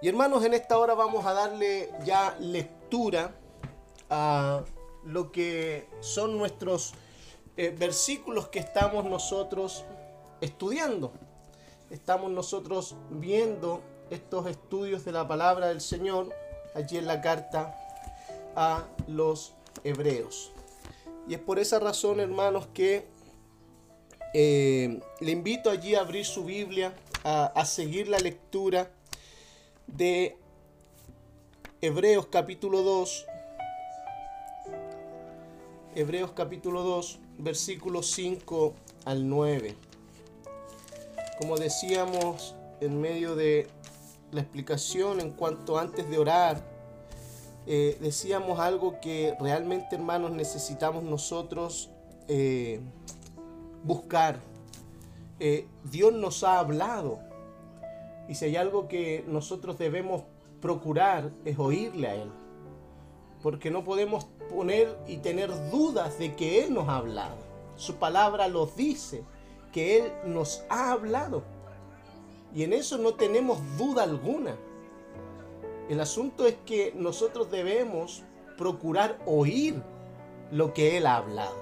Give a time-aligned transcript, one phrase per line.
[0.00, 3.34] Y hermanos, en esta hora vamos a darle ya lectura
[4.08, 4.62] a
[5.04, 6.94] lo que son nuestros
[7.56, 9.84] eh, versículos que estamos nosotros
[10.40, 11.10] estudiando.
[11.90, 16.32] Estamos nosotros viendo estos estudios de la palabra del Señor
[16.76, 17.76] allí en la carta
[18.54, 20.52] a los hebreos.
[21.26, 23.08] Y es por esa razón, hermanos, que
[24.32, 26.94] eh, le invito allí a abrir su Biblia,
[27.24, 28.92] a, a seguir la lectura
[29.88, 30.36] de
[31.80, 33.26] Hebreos capítulo 2.
[35.94, 38.74] Hebreos capítulo 2, versículos 5
[39.04, 39.74] al 9.
[41.38, 43.68] Como decíamos en medio de
[44.30, 46.62] la explicación en cuanto antes de orar,
[47.66, 51.90] eh, decíamos algo que realmente hermanos necesitamos nosotros
[52.28, 52.80] eh,
[53.82, 54.40] buscar.
[55.40, 57.27] Eh, Dios nos ha hablado
[58.28, 60.22] y si hay algo que nosotros debemos
[60.60, 62.30] procurar es oírle a Él.
[63.42, 67.36] Porque no podemos poner y tener dudas de que Él nos ha hablado.
[67.76, 69.24] Su palabra nos dice
[69.72, 71.42] que Él nos ha hablado.
[72.54, 74.56] Y en eso no tenemos duda alguna.
[75.88, 78.24] El asunto es que nosotros debemos
[78.58, 79.80] procurar oír
[80.50, 81.56] lo que Él ha hablado.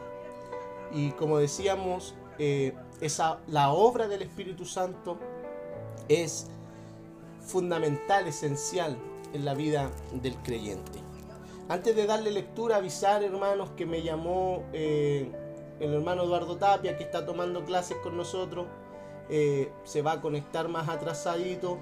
[0.93, 5.19] Y como decíamos, eh, esa, la obra del Espíritu Santo
[6.09, 6.49] es
[7.47, 8.99] fundamental, esencial
[9.33, 10.99] en la vida del creyente.
[11.69, 15.31] Antes de darle lectura, avisar hermanos que me llamó eh,
[15.81, 18.67] el hermano Eduardo Tapia que está tomando clases con nosotros.
[19.29, 21.79] Eh, se va a conectar más atrasadito,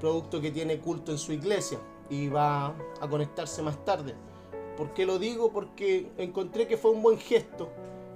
[0.00, 4.14] producto que tiene culto en su iglesia y va a conectarse más tarde.
[4.76, 5.52] ¿Por qué lo digo?
[5.52, 7.68] Porque encontré que fue un buen gesto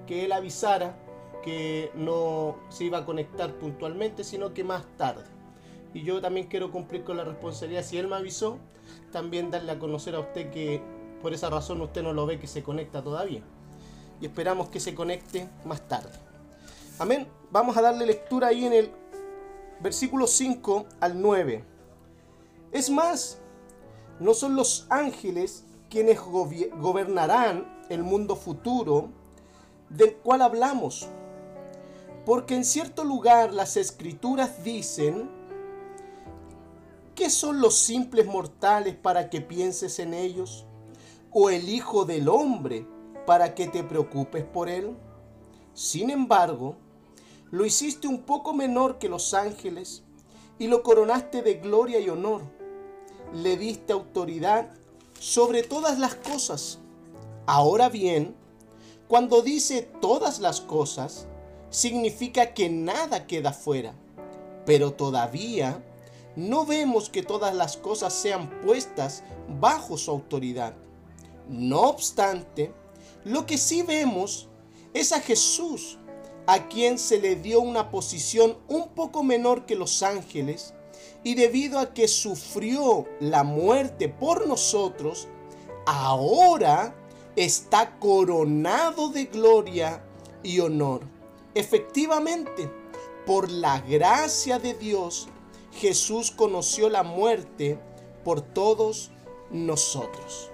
[0.07, 0.99] que él avisara
[1.43, 5.34] que no se iba a conectar puntualmente, sino que más tarde
[5.95, 7.85] y yo también quiero cumplir con la responsabilidad.
[7.85, 8.59] Si él me avisó,
[9.13, 10.83] también darle a conocer a usted que
[11.23, 13.43] por esa razón usted no lo ve que se conecta todavía.
[14.21, 16.11] Y esperamos que se conecte más tarde.
[16.99, 17.29] Amén.
[17.51, 18.91] Vamos a darle lectura ahí en el
[19.81, 21.65] versículo 5 al 9.
[22.73, 23.39] Es más,
[24.19, 29.11] no son los ángeles quienes gobernarán el mundo futuro
[29.91, 31.09] del cual hablamos.
[32.27, 35.31] Porque en cierto lugar las escrituras dicen,
[37.15, 40.67] ¿Qué son los simples mortales para que pienses en ellos?
[41.31, 42.89] ¿O el Hijo del Hombre
[43.25, 44.97] para que te preocupes por él?
[45.75, 46.75] Sin embargo,
[47.53, 50.03] lo hiciste un poco menor que los ángeles
[50.59, 52.43] y lo coronaste de gloria y honor.
[53.33, 54.71] Le diste autoridad
[55.21, 56.81] sobre todas las cosas.
[57.47, 58.35] Ahora bien,
[59.07, 61.29] cuando dice todas las cosas,
[61.71, 63.95] significa que nada queda fuera,
[64.67, 65.85] pero todavía
[66.37, 69.23] no vemos que todas las cosas sean puestas
[69.61, 70.75] bajo su autoridad.
[71.49, 72.73] No obstante,
[73.25, 74.49] lo que sí vemos
[74.93, 75.99] es a Jesús,
[76.47, 80.75] a quien se le dio una posición un poco menor que los ángeles,
[81.23, 85.29] y debido a que sufrió la muerte por nosotros,
[85.87, 86.95] ahora
[87.37, 90.05] está coronado de gloria
[90.43, 91.03] y honor.
[91.55, 92.71] Efectivamente,
[93.27, 95.29] por la gracia de Dios,
[95.77, 97.79] Jesús conoció la muerte
[98.25, 99.11] por todos
[99.51, 100.51] nosotros.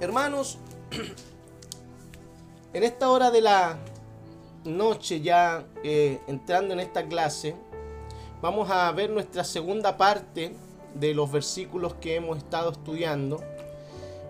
[0.00, 0.58] Hermanos,
[2.72, 3.78] en esta hora de la
[4.64, 7.56] noche, ya eh, entrando en esta clase,
[8.40, 10.54] vamos a ver nuestra segunda parte
[10.94, 13.42] de los versículos que hemos estado estudiando.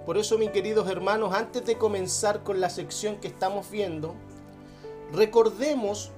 [0.05, 4.15] Por eso, mis queridos hermanos, antes de comenzar con la sección que estamos viendo,
[5.13, 6.13] recordemos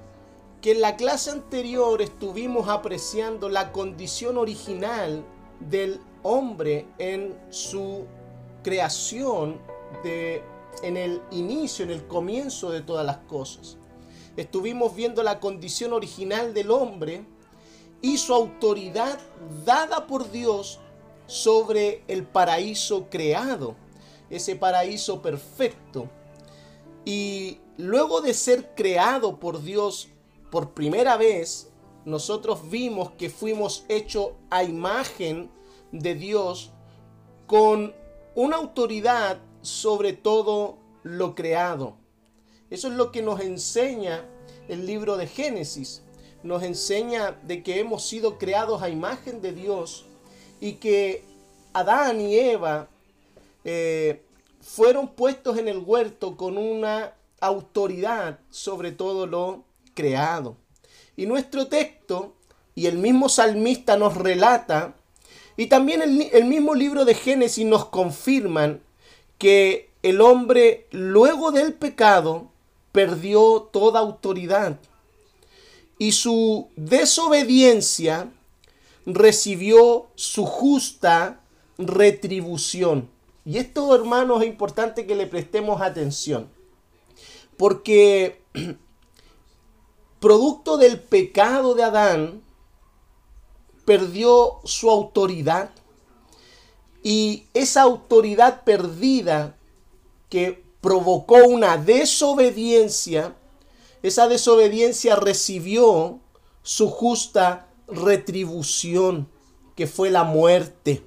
[0.61, 5.23] que en la clase anterior estuvimos apreciando la condición original
[5.59, 8.05] del hombre en su
[8.63, 9.59] creación,
[10.03, 10.43] de,
[10.83, 13.77] en el inicio, en el comienzo de todas las cosas.
[14.35, 17.25] Estuvimos viendo la condición original del hombre
[18.01, 19.19] y su autoridad
[19.65, 20.79] dada por Dios
[21.25, 23.75] sobre el paraíso creado,
[24.29, 26.09] ese paraíso perfecto.
[27.05, 30.09] Y luego de ser creado por Dios
[30.49, 31.69] por primera vez
[32.05, 35.49] nosotros vimos que fuimos hechos a imagen
[35.91, 36.71] de Dios
[37.45, 37.93] con
[38.35, 41.95] una autoridad sobre todo lo creado.
[42.69, 44.25] Eso es lo que nos enseña
[44.67, 46.03] el libro de Génesis.
[46.43, 50.05] Nos enseña de que hemos sido creados a imagen de Dios
[50.61, 51.23] y que
[51.73, 52.87] Adán y Eva
[53.65, 54.23] eh,
[54.61, 59.63] fueron puestos en el huerto con una autoridad sobre todo lo
[59.99, 60.55] creado.
[61.17, 62.33] Y nuestro texto
[62.73, 64.95] y el mismo salmista nos relata
[65.57, 68.81] Y también el, el mismo libro de Génesis nos confirman
[69.37, 72.49] que el hombre luego del pecado
[72.93, 74.79] perdió toda autoridad
[75.97, 78.31] y su desobediencia
[79.05, 81.41] recibió su justa
[81.77, 83.09] retribución.
[83.45, 86.47] Y esto, hermanos, es importante que le prestemos atención,
[87.57, 88.41] porque
[90.19, 92.43] producto del pecado de Adán,
[93.85, 95.71] perdió su autoridad
[97.01, 99.57] y esa autoridad perdida
[100.29, 103.35] que provocó una desobediencia,
[104.03, 106.19] esa desobediencia recibió
[106.61, 109.27] su justa retribución,
[109.75, 111.03] que fue la muerte.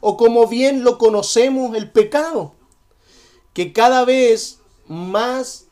[0.00, 2.54] O como bien lo conocemos, el pecado,
[3.52, 5.66] que cada vez más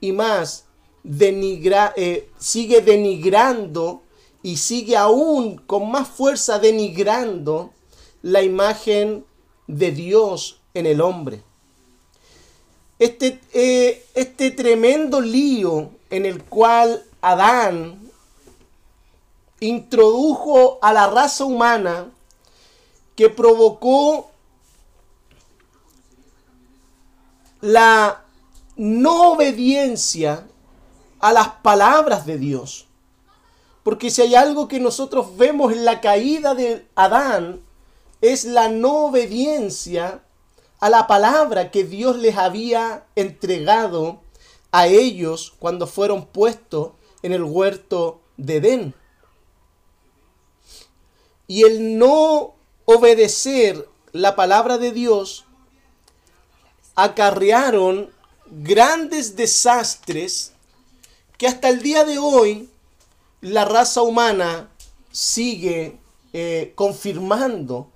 [0.00, 0.65] y más
[1.06, 4.02] denigra, eh, sigue denigrando
[4.42, 7.72] y sigue aún con más fuerza denigrando
[8.22, 9.24] la imagen
[9.68, 11.42] de Dios en el hombre.
[12.98, 18.10] Este, eh, este tremendo lío en el cual Adán
[19.60, 22.10] introdujo a la raza humana
[23.14, 24.30] que provocó
[27.60, 28.24] la
[28.76, 30.46] no obediencia
[31.20, 32.86] a las palabras de Dios.
[33.82, 37.62] Porque si hay algo que nosotros vemos en la caída de Adán,
[38.20, 40.22] es la no obediencia
[40.80, 44.20] a la palabra que Dios les había entregado
[44.72, 46.92] a ellos cuando fueron puestos
[47.22, 48.94] en el huerto de Edén.
[51.46, 52.54] Y el no
[52.84, 55.44] obedecer la palabra de Dios
[56.94, 58.10] acarrearon
[58.46, 60.52] grandes desastres
[61.38, 62.68] que hasta el día de hoy
[63.40, 64.70] la raza humana
[65.10, 65.98] sigue
[66.32, 67.90] eh, confirmando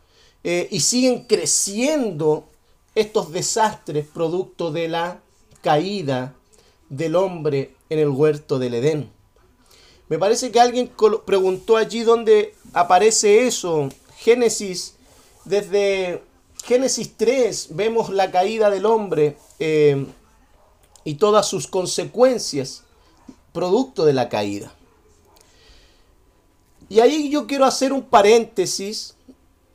[0.44, 2.48] eh, y siguen creciendo
[2.94, 5.20] estos desastres producto de la
[5.62, 6.34] caída
[6.88, 9.10] del hombre en el huerto del Edén.
[10.08, 10.90] Me parece que alguien
[11.24, 13.88] preguntó allí dónde aparece eso.
[14.16, 14.96] Génesis,
[15.44, 16.22] desde
[16.64, 20.06] Génesis 3 vemos la caída del hombre eh,
[21.04, 22.84] y todas sus consecuencias
[23.52, 24.72] producto de la caída.
[26.88, 29.14] Y ahí yo quiero hacer un paréntesis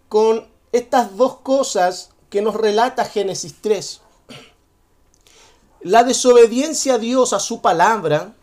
[0.10, 4.02] con estas dos cosas que nos relata Génesis 3.
[5.82, 8.34] La desobediencia a Dios, a su palabra,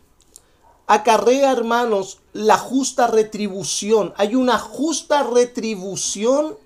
[0.87, 4.15] acarrea, hermanos, la justa retribución.
[4.17, 6.57] Hay una justa retribución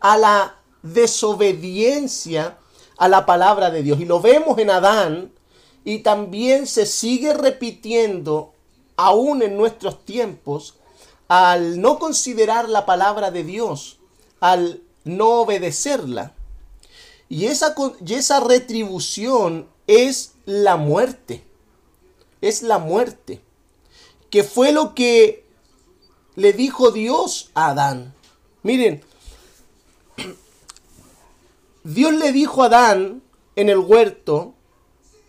[0.00, 2.58] a la desobediencia
[2.96, 4.00] a la palabra de Dios.
[4.00, 5.32] Y lo vemos en Adán
[5.84, 8.52] y también se sigue repitiendo
[8.96, 10.76] aún en nuestros tiempos
[11.28, 13.98] al no considerar la palabra de Dios,
[14.40, 16.34] al no obedecerla.
[17.28, 21.44] Y esa, y esa retribución es la muerte.
[22.40, 23.40] Es la muerte.
[24.30, 25.44] Que fue lo que
[26.36, 28.14] le dijo Dios a Adán.
[28.62, 29.02] Miren,
[31.84, 33.22] Dios le dijo a Adán
[33.56, 34.53] en el huerto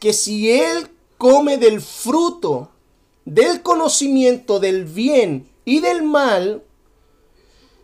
[0.05, 0.87] que si él
[1.17, 2.69] come del fruto
[3.25, 6.61] del conocimiento del bien y del mal,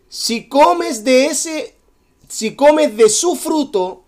[0.08, 1.76] si comes de ese,
[2.28, 4.04] si comes de su fruto,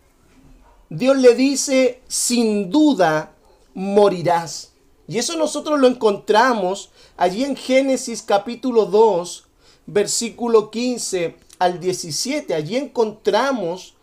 [0.91, 3.33] Dios le dice, sin duda
[3.73, 4.73] morirás.
[5.07, 9.47] Y eso nosotros lo encontramos allí en Génesis capítulo 2,
[9.87, 12.53] versículo 15 al 17.
[12.53, 13.95] Allí encontramos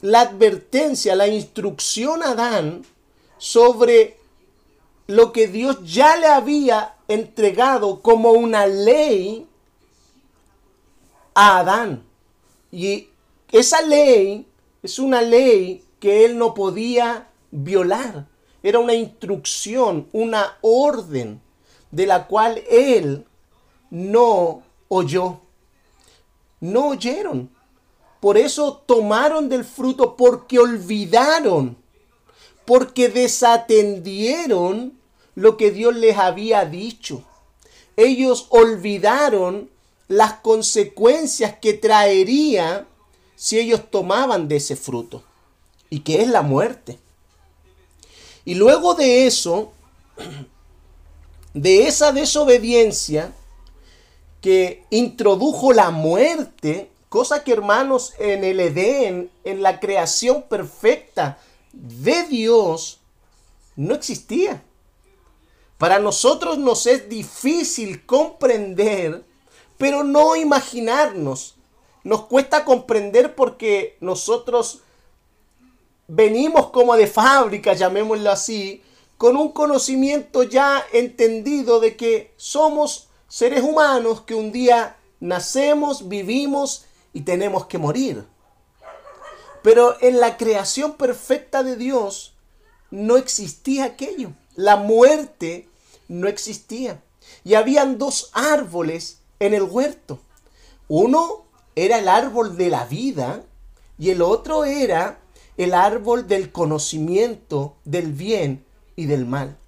[0.00, 2.84] la advertencia, la instrucción a Adán
[3.38, 4.18] sobre
[5.06, 9.46] lo que Dios ya le había entregado como una ley
[11.34, 12.04] a Adán.
[12.70, 13.08] Y
[13.50, 14.46] esa ley
[14.82, 18.26] es una ley que él no podía violar.
[18.62, 21.40] Era una instrucción, una orden
[21.90, 23.24] de la cual él
[23.90, 25.40] no oyó.
[26.60, 27.50] No oyeron.
[28.20, 31.76] Por eso tomaron del fruto porque olvidaron,
[32.68, 34.92] porque desatendieron
[35.34, 37.24] lo que Dios les había dicho.
[37.96, 39.70] Ellos olvidaron
[40.06, 42.86] las consecuencias que traería
[43.36, 45.22] si ellos tomaban de ese fruto
[45.88, 46.98] y que es la muerte.
[48.44, 49.72] Y luego de eso,
[51.54, 53.32] de esa desobediencia
[54.42, 61.38] que introdujo la muerte, cosa que hermanos en el Edén, en la creación perfecta
[61.72, 63.00] de Dios,
[63.76, 64.62] no existía.
[65.78, 69.24] Para nosotros nos es difícil comprender,
[69.76, 71.54] pero no imaginarnos
[72.04, 74.80] nos cuesta comprender porque nosotros
[76.06, 78.82] venimos como de fábrica, llamémoslo así,
[79.18, 86.86] con un conocimiento ya entendido de que somos seres humanos que un día nacemos, vivimos
[87.12, 88.24] y tenemos que morir.
[89.62, 92.34] Pero en la creación perfecta de Dios
[92.90, 94.32] no existía aquello.
[94.54, 95.68] La muerte
[96.08, 97.02] no existía.
[97.44, 100.20] Y habían dos árboles en el huerto.
[100.88, 101.44] Uno
[101.76, 103.44] era el árbol de la vida
[103.98, 105.20] y el otro era
[105.56, 108.64] el árbol del conocimiento del bien
[108.96, 109.58] y del mal.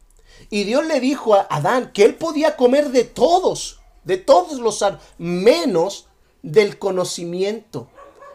[0.49, 4.83] Y Dios le dijo a Adán que él podía comer de todos, de todos los
[4.83, 6.07] árboles, menos
[6.43, 7.89] del conocimiento,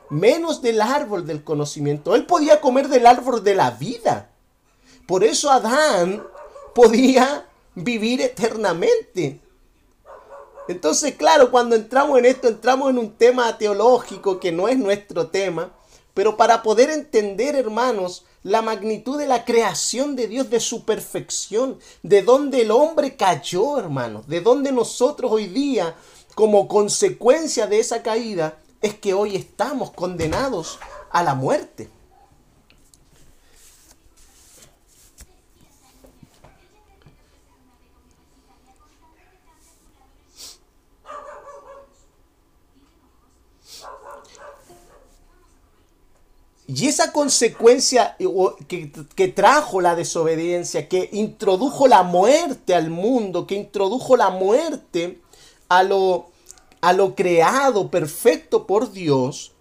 [0.09, 2.15] menos del árbol del conocimiento.
[2.15, 4.29] Él podía comer del árbol de la vida.
[5.07, 6.24] Por eso Adán
[6.74, 9.41] podía vivir eternamente.
[10.67, 15.27] Entonces, claro, cuando entramos en esto, entramos en un tema teológico que no es nuestro
[15.27, 15.71] tema,
[16.13, 21.79] pero para poder entender, hermanos, la magnitud de la creación de Dios, de su perfección,
[22.03, 25.95] de donde el hombre cayó, hermanos, de donde nosotros hoy día,
[26.35, 30.77] como consecuencia de esa caída, es que hoy estamos condenados
[31.09, 31.89] a la muerte.
[46.67, 48.27] Y esa consecuencia eh,
[49.15, 55.21] que, trajo la desobediencia, que introdujo la muerte al mundo, que introdujo la muerte
[55.69, 56.29] a lo,
[56.85, 59.53] a lo creado perfecto por Dios,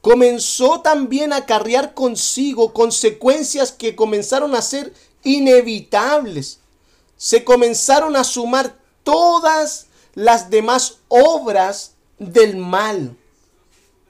[0.00, 6.60] comenzó también a acarrear consigo consecuencias que comenzaron a ser inevitables.
[7.18, 13.16] Se comenzaron a sumar todas las demás obras del mal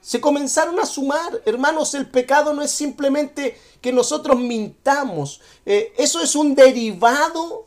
[0.06, 1.42] se comenzaron a sumar.
[1.46, 5.40] Hermanos, el pecado no es simplemente que nosotros mintamos.
[5.64, 7.66] Eh, eso es un derivado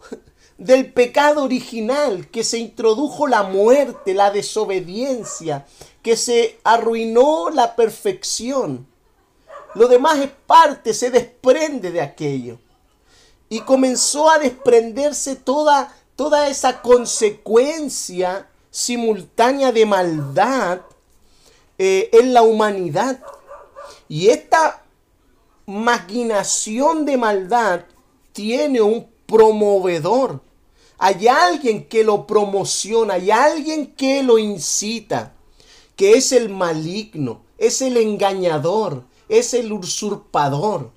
[0.60, 5.66] del pecado original, que se introdujo la muerte, la desobediencia,
[6.04, 8.86] que se arruinó la perfección.
[9.74, 12.60] Lo demás es parte, se desprende de aquello.
[13.48, 20.82] Y comenzó a desprenderse toda, toda esa consecuencia simultánea de maldad
[21.78, 23.22] eh, en la humanidad.
[24.10, 24.84] Y esta
[25.66, 27.86] maquinación de maldad
[28.34, 30.49] tiene un promovedor.
[31.00, 35.34] Hay alguien que lo promociona, hay alguien que lo incita,
[35.96, 40.92] que es el maligno, es el engañador, es el usurpador,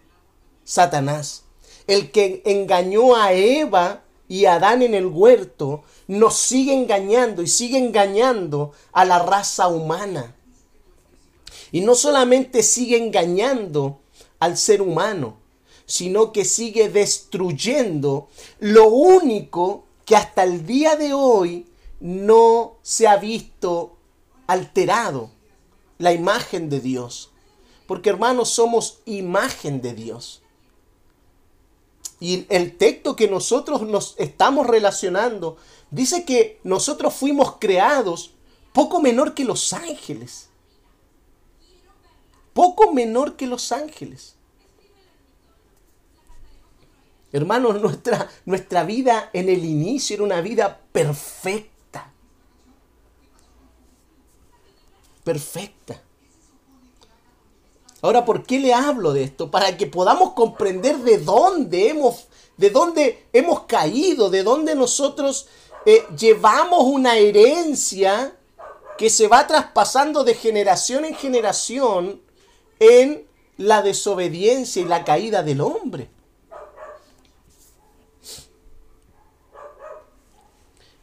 [0.65, 1.45] Satanás.
[1.87, 7.47] El que engañó a Eva y a Adán en el huerto, nos sigue engañando y
[7.47, 10.35] sigue engañando a la raza humana.
[11.71, 14.01] Y no solamente sigue engañando
[14.41, 15.37] al ser humano,
[15.87, 18.29] sino que sigue destruyendo
[18.59, 21.67] lo único que hasta el día de hoy
[22.01, 23.97] no se ha visto
[24.47, 25.31] alterado,
[25.99, 27.31] la imagen de Dios.
[27.87, 30.43] Porque hermanos, somos imagen de Dios.
[32.19, 35.57] Y el texto que nosotros nos estamos relacionando
[35.91, 38.33] dice que nosotros fuimos creados
[38.73, 40.49] poco menor que los ángeles
[42.53, 44.37] poco menor que los ángeles.
[47.33, 52.13] Hermanos, nuestra, nuestra vida en el inicio era una vida perfecta.
[55.25, 56.03] Perfecta.
[58.03, 59.51] Ahora, ¿por qué le hablo de esto?
[59.51, 65.47] Para que podamos comprender de dónde hemos, de dónde hemos caído, de dónde nosotros
[65.87, 68.37] eh, llevamos una herencia
[68.99, 72.21] que se va traspasando de generación en generación
[72.81, 76.11] en la desobediencia y la caída del hombre.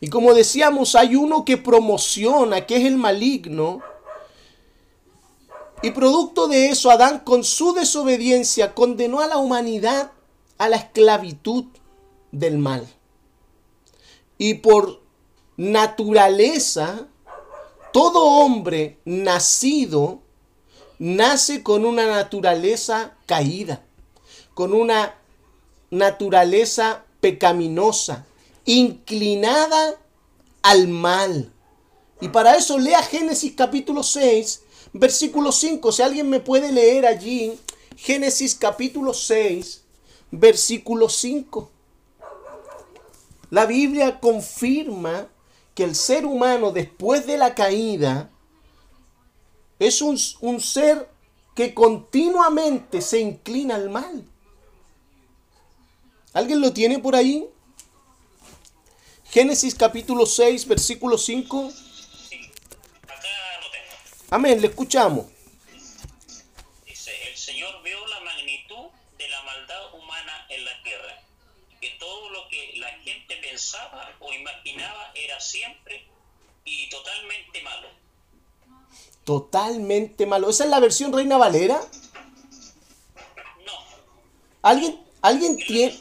[0.01, 3.81] Y como decíamos, hay uno que promociona, que es el maligno.
[5.81, 10.11] Y producto de eso, Adán con su desobediencia condenó a la humanidad
[10.57, 11.65] a la esclavitud
[12.31, 12.87] del mal.
[14.37, 15.01] Y por
[15.57, 17.07] naturaleza,
[17.91, 20.21] todo hombre nacido
[20.99, 23.83] nace con una naturaleza caída,
[24.53, 25.15] con una
[25.89, 28.25] naturaleza pecaminosa,
[28.73, 29.95] inclinada
[30.61, 31.51] al mal.
[32.21, 34.61] Y para eso lea Génesis capítulo 6,
[34.93, 35.91] versículo 5.
[35.91, 37.57] Si alguien me puede leer allí,
[37.95, 39.83] Génesis capítulo 6,
[40.29, 41.71] versículo 5.
[43.49, 45.27] La Biblia confirma
[45.73, 48.29] que el ser humano después de la caída
[49.79, 51.09] es un, un ser
[51.55, 54.25] que continuamente se inclina al mal.
[56.33, 57.49] ¿Alguien lo tiene por ahí?
[59.31, 61.71] Génesis capítulo 6, versículo 5.
[62.29, 62.51] Sí,
[63.03, 63.27] acá
[63.61, 64.25] lo tengo.
[64.31, 65.27] Amén, le escuchamos.
[66.83, 68.87] Dice, el Señor vio la magnitud
[69.19, 71.21] de la maldad humana en la tierra,
[71.79, 76.07] que todo lo que la gente pensaba o imaginaba era siempre
[76.65, 77.87] y totalmente malo.
[79.25, 80.49] Totalmente malo.
[80.49, 81.79] ¿Esa es la versión Reina Valera?
[83.63, 83.73] No,
[84.63, 85.99] ¿Alguien, alguien tiene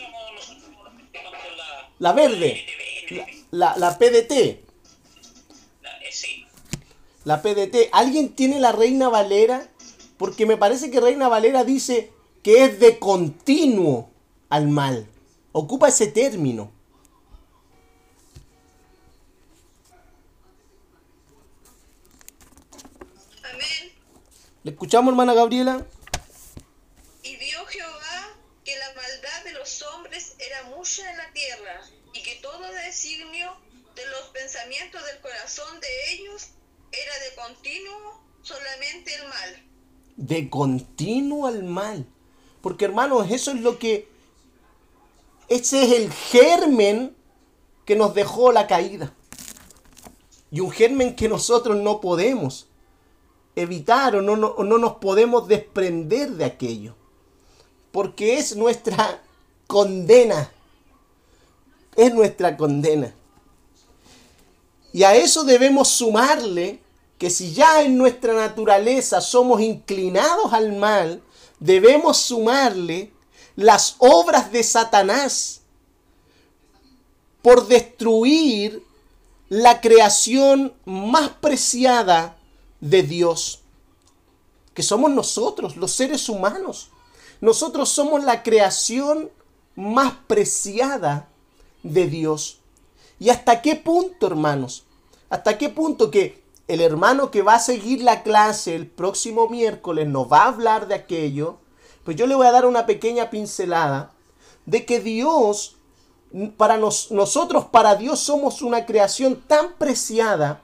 [1.99, 2.78] la verde?
[3.51, 4.61] La, la PDT.
[5.83, 6.47] la- eh, sí,
[7.25, 7.89] La PDT.
[7.93, 9.69] ¿Alguien tiene la Reina Valera?
[10.17, 12.13] Porque me parece que Reina Valera dice
[12.43, 14.11] que es de continuo
[14.49, 15.07] al mal.
[15.53, 16.71] Ocupa ese término.
[23.45, 23.93] Amén.
[24.63, 25.87] ¿Le escuchamos, hermana Gabriela?
[27.23, 28.35] Y vio Jehová
[28.65, 31.78] que la maldad de los hombres era mucha en la tierra,
[32.99, 33.53] designio
[33.95, 36.49] de los pensamientos del corazón de ellos
[36.91, 39.63] era de continuo solamente el mal.
[40.17, 42.07] De continuo al mal.
[42.61, 44.09] Porque, hermanos, eso es lo que...
[45.49, 47.17] Ese es el germen
[47.85, 49.15] que nos dejó la caída.
[50.51, 52.67] Y un germen que nosotros no podemos
[53.55, 56.97] evitar o no, no, no nos podemos desprender de aquello.
[57.93, 59.23] Porque es nuestra
[59.69, 60.53] condena.
[61.99, 63.13] Es nuestra condena.
[64.93, 66.81] Y a eso debemos sumarle
[67.19, 71.21] que si ya en nuestra naturaleza somos inclinados al mal,
[71.59, 73.13] debemos sumarle
[73.57, 75.63] las obras de Satanás
[77.43, 78.81] por destruir
[79.49, 82.37] la creación más preciada
[82.81, 83.63] de Dios,
[84.73, 86.91] que somos nosotros, los seres humanos.
[87.41, 89.33] Nosotros somos la creación
[89.75, 91.29] más preciada
[91.93, 92.59] de Dios.
[93.19, 94.85] ¿Y hasta qué punto, hermanos?
[95.31, 100.07] ¿Hasta qué punto que el hermano que va a seguir la clase el próximo miércoles
[100.07, 101.59] nos va a hablar de aquello?
[102.05, 104.13] Pues yo le voy a dar una pequeña pincelada
[104.67, 105.77] de que Dios,
[106.57, 110.63] para nos- nosotros, para Dios somos una creación tan preciada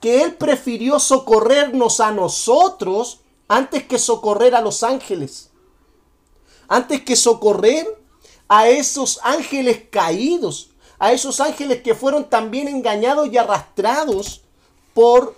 [0.00, 5.50] que Él prefirió socorrernos a nosotros antes que socorrer a los ángeles.
[6.68, 7.86] Antes que socorrer
[8.48, 14.42] a esos ángeles caídos, a esos ángeles que fueron también engañados y arrastrados
[14.92, 15.36] por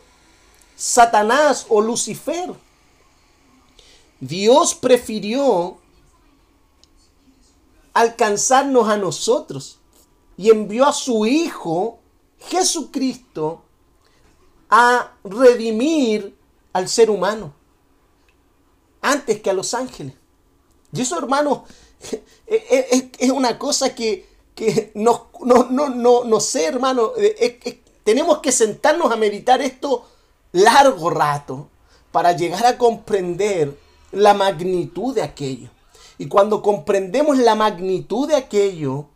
[0.76, 2.52] Satanás o Lucifer.
[4.20, 5.78] Dios prefirió
[7.92, 9.78] alcanzarnos a nosotros
[10.36, 11.98] y envió a su Hijo
[12.38, 13.62] Jesucristo
[14.68, 16.36] a redimir
[16.72, 17.54] al ser humano
[19.00, 20.14] antes que a los ángeles.
[20.92, 21.64] Y eso, hermano,
[22.46, 27.12] es, una cosa que, que no, no, no, no, no sé, hermano.
[27.16, 30.06] eh, tenemos que sentarnos a meditar esto
[30.52, 31.68] largo rato
[32.12, 33.76] para llegar a comprender
[34.12, 35.68] la magnitud de aquello.
[36.18, 39.06] Y cuando comprendemos la magnitud de aquello,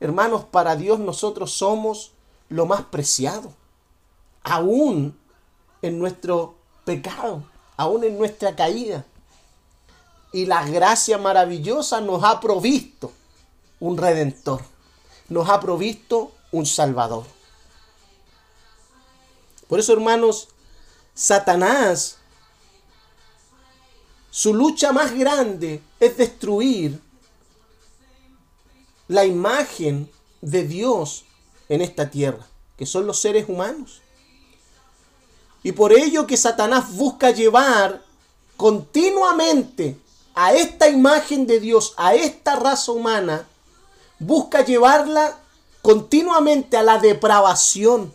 [0.00, 2.12] hermanos, para Dios nosotros somos
[2.48, 3.52] lo más preciado.
[4.42, 5.16] Aún
[5.82, 7.44] en nuestro pecado,
[7.76, 9.04] aún en nuestra caída.
[10.32, 13.12] Y la gracia maravillosa nos ha provisto
[13.80, 14.62] un redentor,
[15.28, 17.24] nos ha provisto un salvador.
[19.68, 20.48] Por eso, hermanos,
[21.14, 22.16] Satanás,
[24.30, 27.00] su lucha más grande es destruir
[29.08, 31.24] la imagen de Dios
[31.68, 34.02] en esta tierra, que son los seres humanos.
[35.62, 38.02] Y por ello que Satanás busca llevar
[38.56, 39.98] continuamente
[40.34, 43.48] a esta imagen de Dios, a esta raza humana,
[44.18, 45.38] busca llevarla
[45.82, 48.14] continuamente a la depravación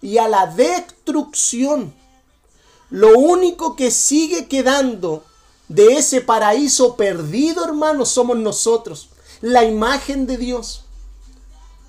[0.00, 1.94] y a la destrucción.
[2.90, 5.24] Lo único que sigue quedando
[5.68, 10.84] de ese paraíso perdido, hermanos, somos nosotros, la imagen de Dios.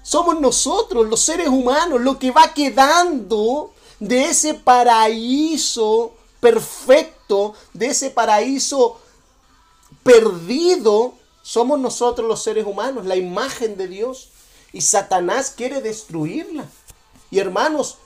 [0.04, 8.10] Somos nosotros, los seres humanos, lo que va quedando de ese paraíso perfecto, de ese
[8.10, 9.00] paraíso
[10.04, 14.30] perdido, somos nosotros los seres humanos, la imagen de Dios.
[14.72, 16.66] Y Satanás quiere destruirla.
[17.32, 17.98] Y hermanos,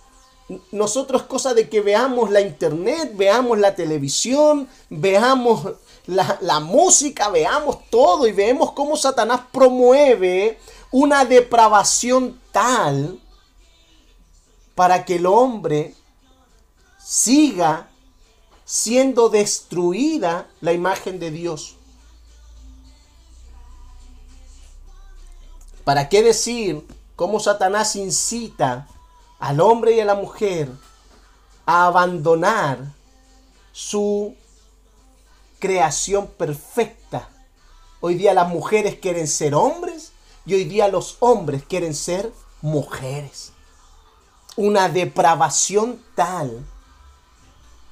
[0.72, 5.74] nosotros cosa de que veamos la internet, veamos la televisión, veamos
[6.06, 10.58] la, la música, veamos todo y vemos cómo Satanás promueve
[10.92, 13.20] una depravación tal
[14.76, 15.96] para que el hombre
[17.04, 17.90] siga
[18.66, 21.78] siendo destruida la imagen de Dios.
[25.84, 28.88] ¿Para qué decir cómo Satanás incita
[29.40, 30.70] al hombre y a la mujer
[31.66, 32.80] a abandonar
[33.74, 34.36] su
[35.60, 37.30] creación perfecta?
[38.00, 40.14] Hoy día las mujeres quieren ser hombres
[40.46, 43.52] y hoy día los hombres quieren ser mujeres.
[44.56, 46.66] Una depravación tal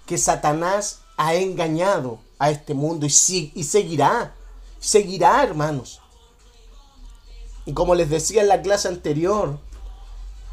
[0.06, 4.34] que Satanás ha engañado a este mundo y, y seguirá,
[4.80, 6.01] seguirá hermanos.
[7.66, 9.60] Y como les decía en la clase anterior,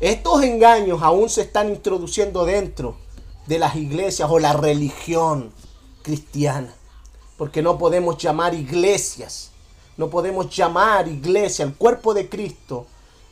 [0.01, 2.97] estos engaños aún se están introduciendo dentro
[3.47, 5.53] de las iglesias o la religión
[6.03, 6.73] cristiana.
[7.37, 9.51] Porque no podemos llamar iglesias,
[9.97, 12.87] no podemos llamar iglesia, el cuerpo de Cristo,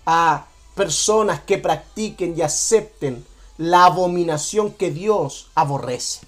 [0.06, 3.24] a personas que practiquen y acepten
[3.58, 6.20] la abominación que Dios aborrece.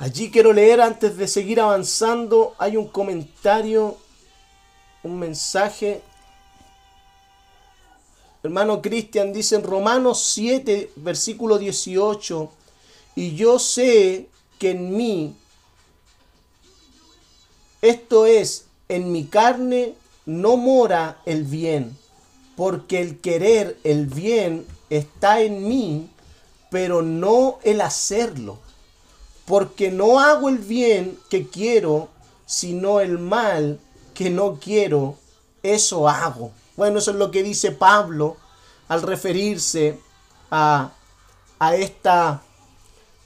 [0.00, 3.98] Allí quiero leer antes de seguir avanzando, hay un comentario,
[5.02, 6.00] un mensaje.
[8.42, 12.50] Hermano Cristian dice en Romanos 7, versículo 18,
[13.14, 15.36] y yo sé que en mí,
[17.82, 19.92] esto es, en mi carne
[20.24, 21.94] no mora el bien,
[22.56, 26.08] porque el querer el bien está en mí,
[26.70, 28.69] pero no el hacerlo
[29.50, 32.08] porque no hago el bien que quiero,
[32.46, 33.80] sino el mal
[34.14, 35.16] que no quiero,
[35.64, 36.52] eso hago.
[36.76, 38.36] Bueno, eso es lo que dice Pablo
[38.86, 39.98] al referirse
[40.52, 40.92] a,
[41.58, 42.42] a, esta,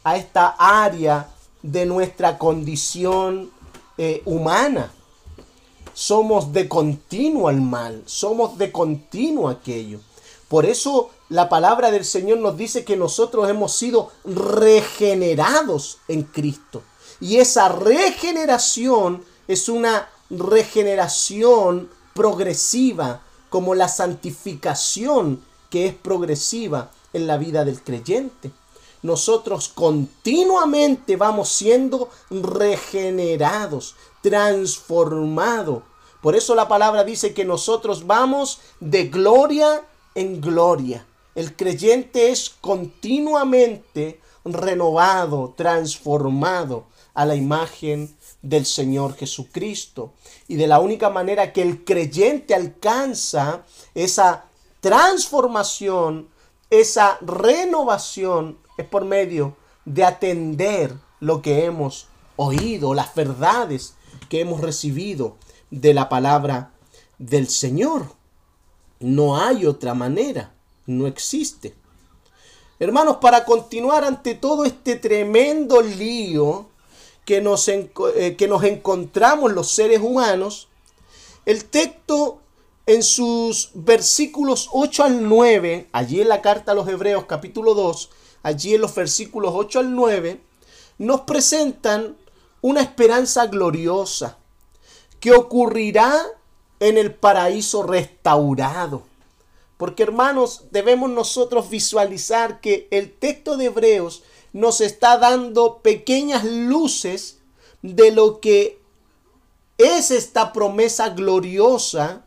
[0.03, 1.29] a esta área
[1.61, 3.51] de nuestra condición
[3.99, 4.91] eh, humana.
[5.93, 10.01] Somos de continuo al mal, somos de continuo aquello.
[10.55, 16.81] Por eso la palabra del Señor nos dice que nosotros hemos sido regenerados en Cristo.
[17.19, 27.37] Y esa regeneración es una regeneración progresiva, como la santificación que es progresiva en la
[27.37, 28.53] vida del creyente.
[29.03, 35.83] Nosotros continuamente vamos siendo regenerados, transformados.
[36.23, 39.83] Por eso la palabra dice que nosotros vamos de gloria
[40.15, 41.07] en gloria.
[41.35, 50.13] El creyente es continuamente renovado, transformado a la imagen del Señor Jesucristo.
[50.49, 54.45] Y de la única manera que el creyente alcanza esa
[54.81, 56.29] transformación,
[56.71, 63.95] esa renovación, es por medio de atender lo que hemos oído, las verdades
[64.29, 65.37] que hemos recibido
[65.71, 66.73] de la palabra
[67.19, 68.07] del Señor.
[69.05, 70.55] No hay otra manera
[70.87, 71.75] no existe.
[72.79, 76.67] Hermanos, para continuar ante todo este tremendo lío
[77.25, 80.69] que nos, eh, que nos encontramos los seres humanos,
[81.47, 82.41] el texto
[82.87, 88.11] en sus versículos 8 al 9, allí en la carta a los Hebreos capítulo 2,
[88.43, 90.41] allí en los versículos 8 al 9,
[90.99, 92.17] nos presentan
[92.61, 94.39] una esperanza gloriosa
[95.21, 96.15] que ocurrirá
[96.85, 99.05] en el paraíso restaurado.
[99.79, 107.39] Porque hermanos, debemos nosotros visualizar que el texto de Hebreos nos está dando pequeñas luces
[107.81, 108.79] de lo que
[109.79, 112.27] es esta promesa gloriosa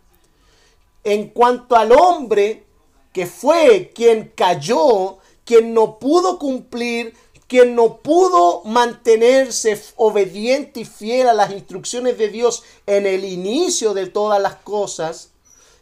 [1.03, 2.65] en cuanto al hombre
[3.13, 7.15] que fue quien cayó, quien no pudo cumplir,
[7.47, 13.93] quien no pudo mantenerse obediente y fiel a las instrucciones de Dios en el inicio
[13.93, 15.29] de todas las cosas,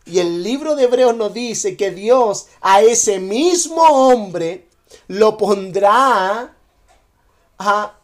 [0.06, 4.67] y el libro de Hebreos nos dice que Dios a ese mismo hombre
[5.08, 6.56] lo pondrá
[7.58, 7.99] a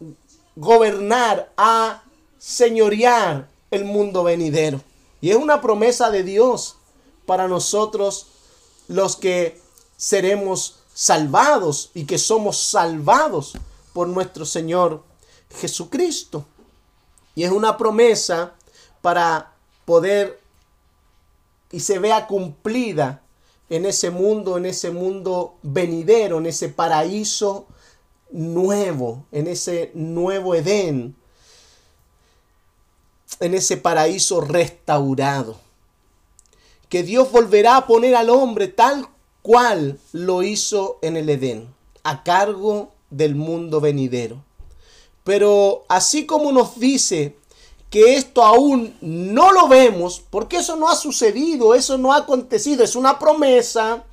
[0.56, 2.02] gobernar, a
[2.38, 4.80] señorear el mundo venidero.
[5.20, 6.76] Y es una promesa de Dios
[7.24, 8.26] para nosotros
[8.88, 9.60] los que
[9.96, 13.54] seremos salvados y que somos salvados
[13.92, 15.02] por nuestro Señor
[15.60, 16.44] Jesucristo.
[17.34, 18.54] Y es una promesa
[19.00, 19.52] para
[19.84, 20.40] poder
[21.70, 23.22] y se vea cumplida
[23.70, 27.66] en ese mundo, en ese mundo venidero, en ese paraíso
[28.30, 31.16] nuevo, en ese nuevo Edén,
[33.40, 35.58] en ese paraíso restaurado.
[36.90, 39.08] Que Dios volverá a poner al hombre tal
[39.42, 41.74] cual lo hizo en el Edén,
[42.04, 44.42] a cargo del mundo venidero.
[45.24, 47.36] Pero así como nos dice
[47.90, 52.82] que esto aún no lo vemos, porque eso no ha sucedido, eso no ha acontecido,
[52.82, 54.04] es una promesa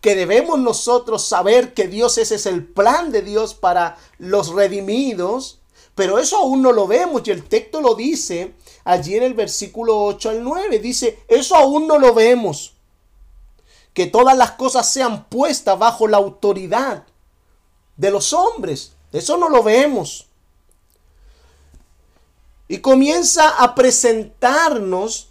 [0.00, 5.60] que debemos nosotros saber que Dios ese es el plan de Dios para los redimidos,
[5.94, 8.52] pero eso aún no lo vemos y el texto lo dice
[8.84, 10.78] allí en el versículo 8 al 9.
[10.78, 12.73] Dice, eso aún no lo vemos.
[13.94, 17.04] Que todas las cosas sean puestas bajo la autoridad
[17.96, 18.92] de los hombres.
[19.12, 20.26] Eso no lo vemos.
[22.68, 25.28] Y comienza a presentarnos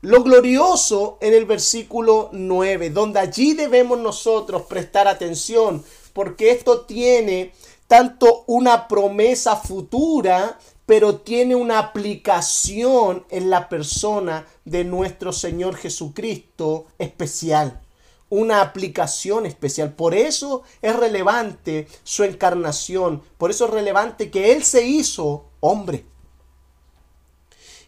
[0.00, 7.52] lo glorioso en el versículo 9, donde allí debemos nosotros prestar atención, porque esto tiene
[7.88, 16.86] tanto una promesa futura, pero tiene una aplicación en la persona de nuestro Señor Jesucristo
[16.96, 17.82] especial.
[18.30, 19.94] Una aplicación especial.
[19.94, 23.22] Por eso es relevante su encarnación.
[23.36, 26.06] Por eso es relevante que Él se hizo hombre.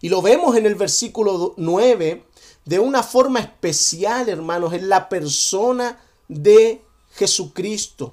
[0.02, 2.26] Y lo vemos en el versículo 9
[2.66, 8.12] de una forma especial, hermanos, en la persona de Jesucristo.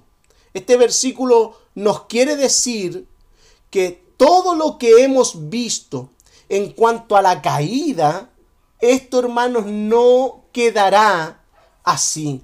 [0.54, 3.06] Este versículo nos quiere decir
[3.70, 6.10] que todo lo que hemos visto
[6.50, 8.30] en cuanto a la caída,
[8.80, 11.44] esto, hermanos, no quedará
[11.84, 12.42] así.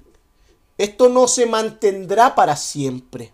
[0.78, 3.32] Esto no se mantendrá para siempre.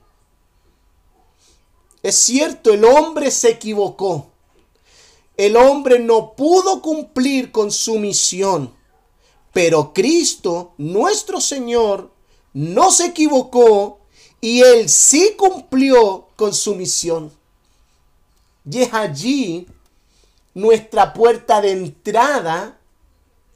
[2.02, 4.30] Es cierto, el hombre se equivocó
[5.40, 8.74] el hombre no pudo cumplir con su misión.
[9.54, 12.10] Pero Cristo, nuestro Señor,
[12.52, 14.00] no se equivocó
[14.42, 17.32] y Él sí cumplió con su misión.
[18.70, 19.66] Y es allí
[20.54, 22.78] nuestra puerta de entrada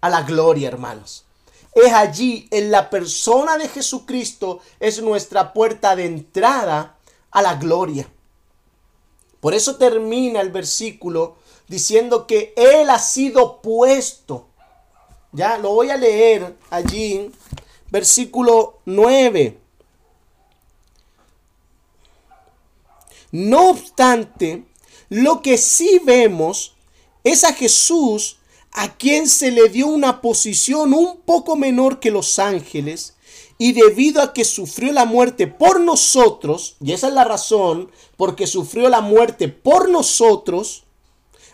[0.00, 1.24] a la gloria, hermanos.
[1.72, 6.96] Es allí, en la persona de Jesucristo, es nuestra puerta de entrada
[7.30, 8.08] a la gloria.
[9.40, 11.36] Por eso termina el versículo
[11.68, 14.48] diciendo que Él ha sido puesto.
[15.30, 17.30] Ya lo voy a leer allí,
[17.90, 19.60] versículo 9.
[23.32, 24.64] No obstante,
[25.08, 26.74] lo que sí vemos
[27.24, 28.38] es a Jesús
[28.72, 33.14] a quien se le dio una posición un poco menor que los ángeles,
[33.56, 38.48] y debido a que sufrió la muerte por nosotros, y esa es la razón, porque
[38.48, 40.82] sufrió la muerte por nosotros,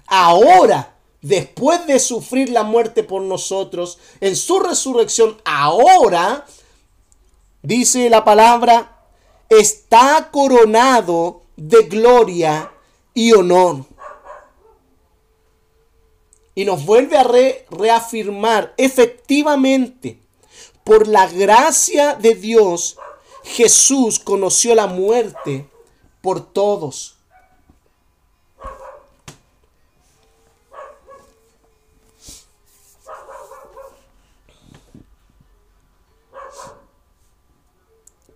[0.07, 6.47] ahora, después de sufrir la muerte por nosotros, en su resurrección, ahora,
[7.63, 9.05] dice la palabra,
[9.51, 12.73] está coronado de gloria
[13.15, 13.85] y honor.
[16.55, 17.23] Y nos vuelve a
[17.71, 20.21] reafirmar, efectivamente,
[20.85, 22.99] por la gracia de Dios,
[23.45, 25.67] Jesús conoció la muerte
[26.21, 27.21] por todos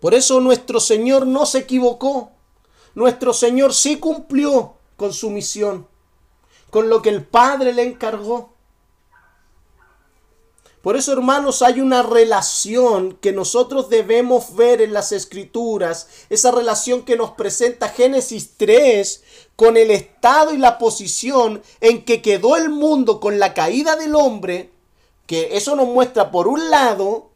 [0.04, 2.33] Por eso nuestro Señor no se equivocó.
[2.94, 5.87] Nuestro Señor sí cumplió con su misión,
[6.70, 8.54] con lo que el Padre le encargó.
[10.85, 17.07] Por eso, hermanos, hay una relación que nosotros debemos ver en las escrituras, esa relación
[17.07, 19.22] que nos presenta Génesis 3
[19.57, 24.14] con el estado y la posición en que quedó el mundo con la caída del
[24.14, 24.72] hombre,
[25.26, 27.30] que eso nos muestra por un lado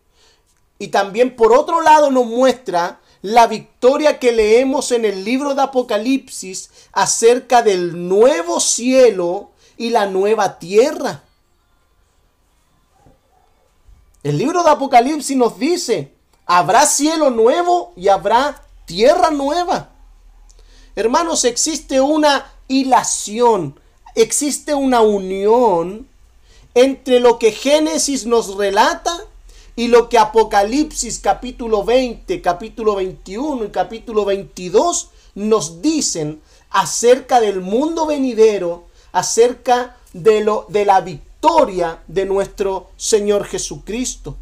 [0.79, 5.63] y también por otro lado nos muestra la victoria que leemos en el libro de
[5.63, 11.23] Apocalipsis acerca del nuevo cielo y la nueva tierra.
[14.23, 16.13] El libro de Apocalipsis nos dice,
[16.47, 19.91] habrá cielo nuevo y habrá tierra nueva.
[20.97, 23.79] Hermanos, existe una hilación,
[24.15, 26.09] existe una unión
[26.75, 29.28] entre lo que Génesis nos relata
[29.79, 37.61] y lo que Apocalipsis capítulo 20, capítulo 21 y capítulo 22 nos dicen acerca del
[37.61, 44.37] mundo venidero, acerca de, lo, de la victoria de nuestro Señor Jesucristo.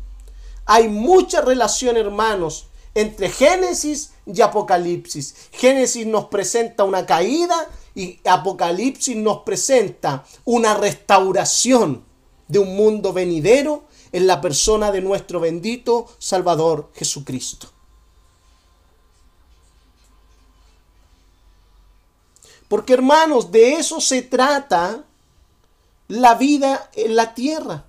[0.65, 5.35] Hay mucha relación, hermanos, entre Génesis y Apocalipsis.
[5.53, 12.07] Génesis nos presenta una caída y Apocalipsis nos presenta una restauración
[12.49, 17.69] de un mundo venidero en la persona de nuestro bendito Salvador Jesucristo.
[22.69, 25.05] Porque hermanos, de eso se trata
[26.09, 27.85] la vida en la tierra.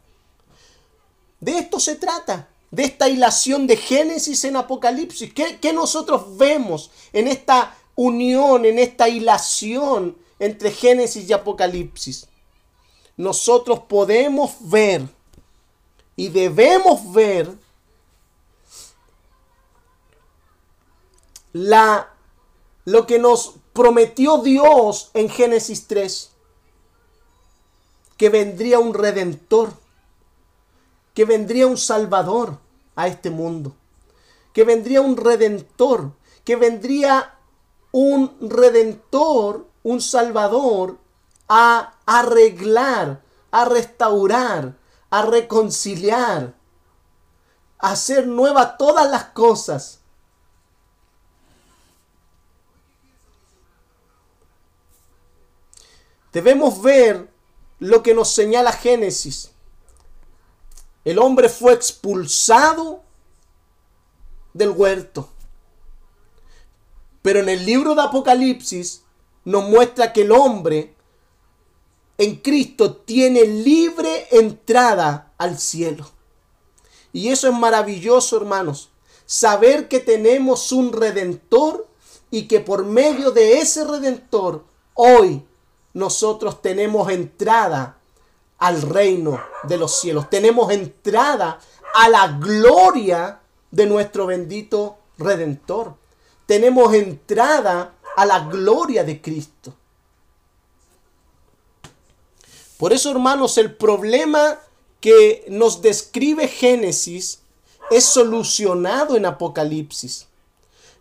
[1.40, 5.34] De esto se trata, de esta hilación de Génesis en Apocalipsis.
[5.34, 12.28] ¿Qué, ¿Qué, nosotros vemos en esta unión, en esta hilación entre Génesis y Apocalipsis?
[13.16, 15.17] Nosotros podemos ver
[16.18, 17.58] y debemos ver
[21.54, 22.10] la,
[22.84, 26.32] lo que nos prometió Dios en Génesis 3,
[28.18, 29.72] que vendría un redentor,
[31.14, 32.58] que vendría un salvador
[32.96, 33.76] a este mundo,
[34.54, 36.12] que vendría un redentor,
[36.44, 37.36] que vendría
[37.92, 40.98] un redentor, un salvador
[41.48, 44.76] a arreglar, a restaurar,
[45.10, 46.54] a reconciliar,
[47.80, 50.00] a hacer nueva todas las cosas.
[56.34, 57.32] Debemos ver
[57.80, 59.52] lo que nos señala Génesis.
[61.06, 63.02] El hombre fue expulsado
[64.54, 65.30] del huerto.
[67.22, 69.04] Pero en el libro de Apocalipsis
[69.46, 70.97] nos muestra que el hombre
[72.18, 76.10] en Cristo tiene libre entrada al cielo.
[77.14, 78.90] Y eso es maravilloso, hermanos.
[79.26, 81.88] Saber que tenemos un redentor
[82.32, 85.44] y que por medio de ese redentor hoy
[85.94, 87.98] nosotros tenemos entrada
[88.58, 90.30] al reino de los cielos.
[90.30, 91.60] Tenemos entrada
[91.94, 95.96] a la gloria de nuestro bendito redentor.
[96.46, 99.74] Tenemos entrada a la gloria de Cristo.
[102.78, 104.60] Por eso, hermanos, el problema
[105.00, 107.40] que nos describe Génesis
[107.90, 110.28] es solucionado en Apocalipsis.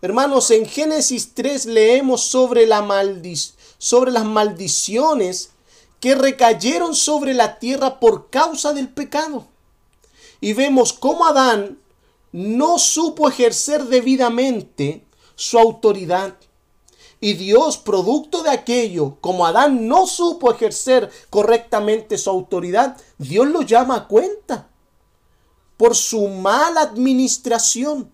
[0.03, 2.87] Hermanos, en Génesis 3 leemos sobre, la
[3.79, 5.51] sobre las maldiciones
[6.01, 9.47] que recayeron sobre la tierra por causa del pecado.
[10.41, 11.79] Y vemos cómo Adán
[12.33, 16.37] no supo ejercer debidamente su autoridad.
[17.21, 23.63] Y Dios, producto de aquello, como Adán no supo ejercer correctamente su autoridad, Dios lo
[23.63, 24.69] llama a cuenta
[25.77, 28.11] por su mala administración.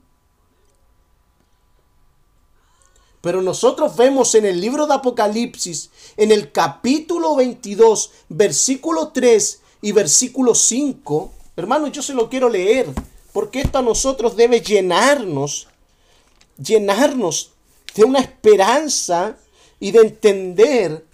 [3.21, 9.93] Pero nosotros vemos en el libro de Apocalipsis, en el capítulo 22, versículo 3 y
[9.93, 12.89] versículo 5, hermano, yo se lo quiero leer,
[13.33, 15.69] porque esto a nosotros debe llenarnos,
[16.59, 17.52] llenarnos
[17.95, 19.37] de una esperanza
[19.81, 21.05] y de entender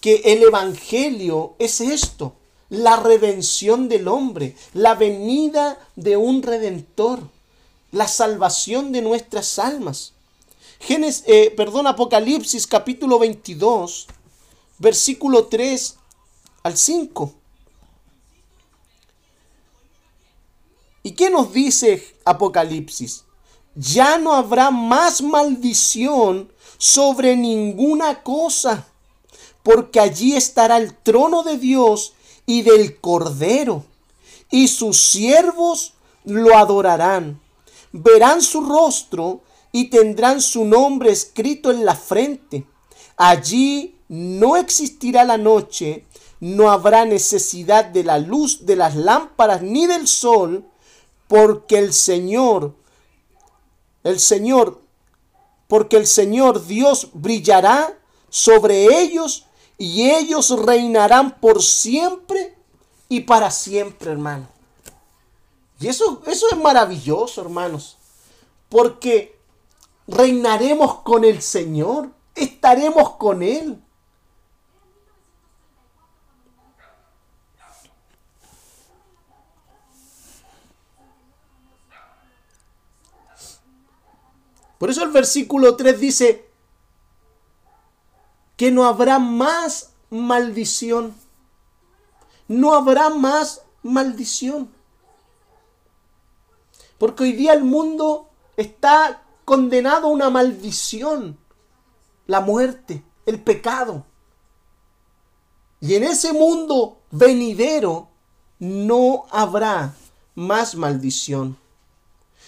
[0.00, 2.34] que el Evangelio es esto,
[2.68, 7.20] la redención del hombre, la venida de un redentor,
[7.90, 10.12] la salvación de nuestras almas.
[10.80, 14.06] Génesis, eh, perdón, Apocalipsis capítulo 22,
[14.78, 15.96] versículo 3
[16.62, 17.34] al 5.
[21.02, 23.24] ¿Y qué nos dice Apocalipsis?
[23.74, 28.86] Ya no habrá más maldición sobre ninguna cosa,
[29.62, 32.14] porque allí estará el trono de Dios
[32.46, 33.84] y del Cordero,
[34.50, 37.40] y sus siervos lo adorarán.
[37.92, 39.40] Verán su rostro
[39.72, 42.66] y tendrán su nombre escrito en la frente.
[43.16, 46.04] Allí no existirá la noche,
[46.40, 50.64] no habrá necesidad de la luz de las lámparas ni del sol,
[51.28, 52.74] porque el Señor
[54.04, 54.80] el Señor,
[55.66, 59.46] porque el Señor Dios brillará sobre ellos
[59.78, 62.56] y ellos reinarán por siempre
[63.08, 64.46] y para siempre, hermano.
[65.80, 67.96] Y eso, eso es maravilloso, hermanos,
[68.68, 69.38] porque
[70.06, 73.80] reinaremos con el Señor, estaremos con Él.
[84.78, 86.48] Por eso el versículo 3 dice
[88.56, 91.14] que no habrá más maldición.
[92.48, 94.70] No habrá más maldición.
[96.98, 101.38] Porque hoy día el mundo está condenado a una maldición.
[102.26, 104.04] La muerte, el pecado.
[105.80, 108.08] Y en ese mundo venidero
[108.58, 109.94] no habrá
[110.34, 111.58] más maldición.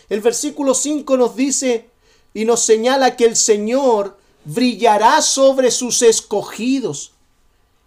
[0.08, 1.90] El versículo 5 nos dice,
[2.36, 7.12] y nos señala que el Señor brillará sobre sus escogidos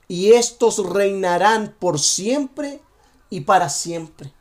[0.08, 2.82] y estos reinarán por siempre
[3.30, 4.34] y para siempre.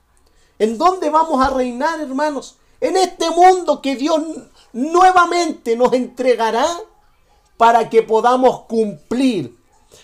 [0.58, 2.56] ¿En dónde vamos a reinar, hermanos?
[2.80, 4.22] En este mundo que Dios
[4.72, 6.66] nuevamente nos entregará
[7.58, 9.58] para que podamos cumplir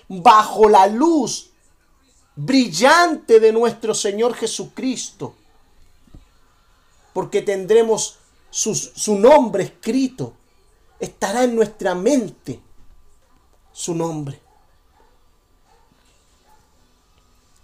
[0.07, 1.49] bajo la luz
[2.37, 5.35] brillante de nuestro Señor Jesucristo.
[7.15, 8.19] Porque tendremos
[8.55, 10.33] su, nombre escrito.
[11.01, 12.61] Estará en nuestra mente
[13.73, 14.41] su nombre.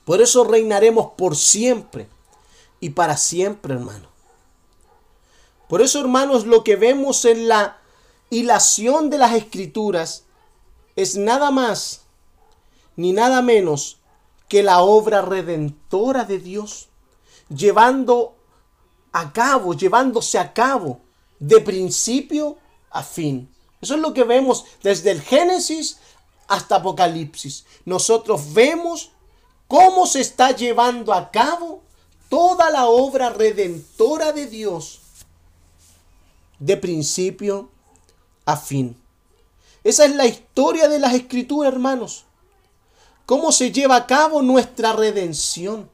[0.05, 2.09] Por eso reinaremos por siempre
[2.81, 4.09] y para siempre, hermano.
[5.69, 7.79] Por eso, hermanos, lo que vemos en la
[8.29, 10.25] hilación de las escrituras
[10.97, 12.03] es nada más
[12.97, 13.99] ni nada menos
[14.49, 16.89] que la obra redentora de Dios,
[17.49, 18.35] llevando
[19.13, 21.01] a cabo, llevándose a cabo
[21.39, 22.57] de principio
[22.91, 23.49] a fin.
[23.81, 25.99] Eso es lo que vemos desde el Génesis
[26.49, 27.65] hasta Apocalipsis.
[27.85, 29.11] Nosotros vemos
[29.69, 31.83] cómo se está llevando a cabo
[32.29, 35.01] toda la obra redentora de Dios
[36.59, 37.71] de principio
[38.45, 38.97] a fin.
[39.83, 42.25] Esa es la historia de las escrituras, hermanos.
[43.27, 45.89] Cómo se lleva a cabo nuestra redención.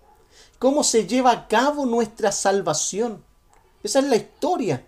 [0.59, 3.23] Cómo se lleva a cabo nuestra salvación.
[3.83, 4.85] Esa es la historia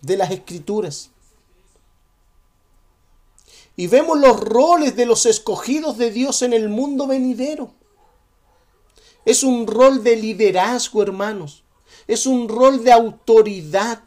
[0.00, 1.10] de las escrituras.
[3.76, 7.72] Y vemos los roles de los escogidos de Dios en el mundo venidero.
[9.24, 11.62] Es un rol de liderazgo, hermanos.
[12.06, 14.02] Es un rol de autoridad.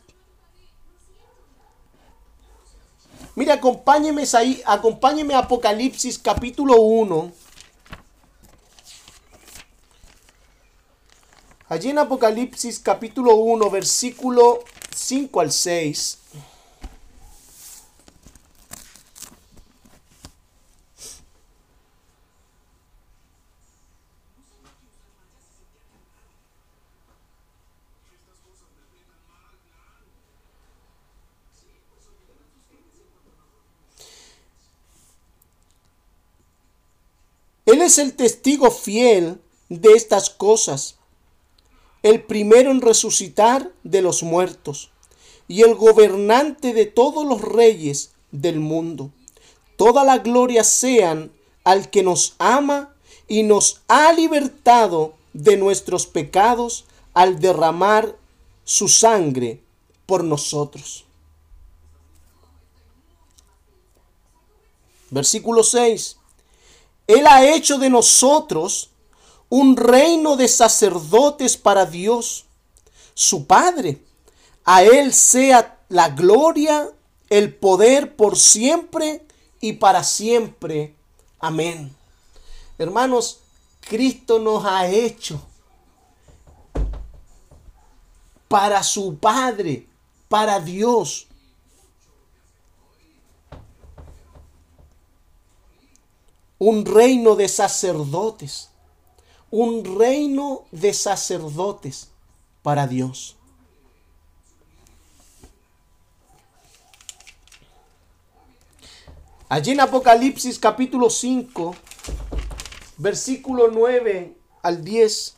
[3.35, 7.31] Mire, acompáñeme ahí, acompáñeme a Apocalipsis capítulo 1.
[11.67, 14.63] Allí en Apocalipsis capítulo 1, versículo
[14.95, 16.19] 5 al 6.
[37.65, 40.99] Él es el testigo fiel de estas cosas,
[42.05, 44.91] el primero en resucitar de los muertos
[45.47, 49.09] y el gobernante de todos los reyes del mundo.
[49.75, 51.31] Toda la gloria sean
[51.63, 52.93] al que nos ama
[53.27, 56.85] y nos ha libertado de nuestros pecados
[57.15, 58.15] al derramar
[58.65, 59.63] su sangre
[60.05, 61.05] por nosotros.
[65.09, 66.17] Versículo 6.
[67.07, 68.91] Él ha hecho de nosotros
[69.55, 72.43] un reino de sacerdotes para Dios,
[73.13, 74.03] su Padre.
[74.65, 76.91] A Él sea la gloria,
[77.29, 79.25] el poder por siempre
[79.61, 80.93] y para siempre.
[81.39, 81.95] Amén.
[82.77, 83.39] Hermanos,
[83.79, 85.41] Cristo nos ha hecho
[88.49, 89.87] para su Padre,
[90.27, 91.27] para Dios.
[96.57, 98.69] un reino de sacerdotes,
[99.57, 102.09] un reino de sacerdotes
[102.61, 103.37] para Dios.
[109.47, 111.73] Allí en Apocalipsis capítulo 5,
[112.97, 115.37] versículo 9 al 10.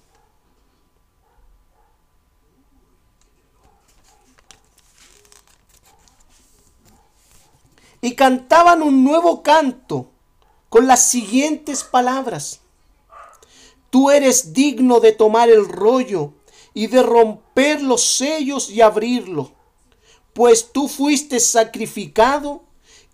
[8.01, 10.09] Y cantaban un nuevo canto
[10.69, 12.61] con las siguientes palabras.
[13.97, 16.33] Tú eres digno de tomar el rollo
[16.75, 19.53] y de romper los sellos y abrirlo,
[20.33, 22.61] pues tú fuiste sacrificado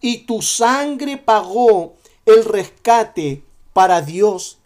[0.01, 4.57] y tu sangre pagó el rescate para Dios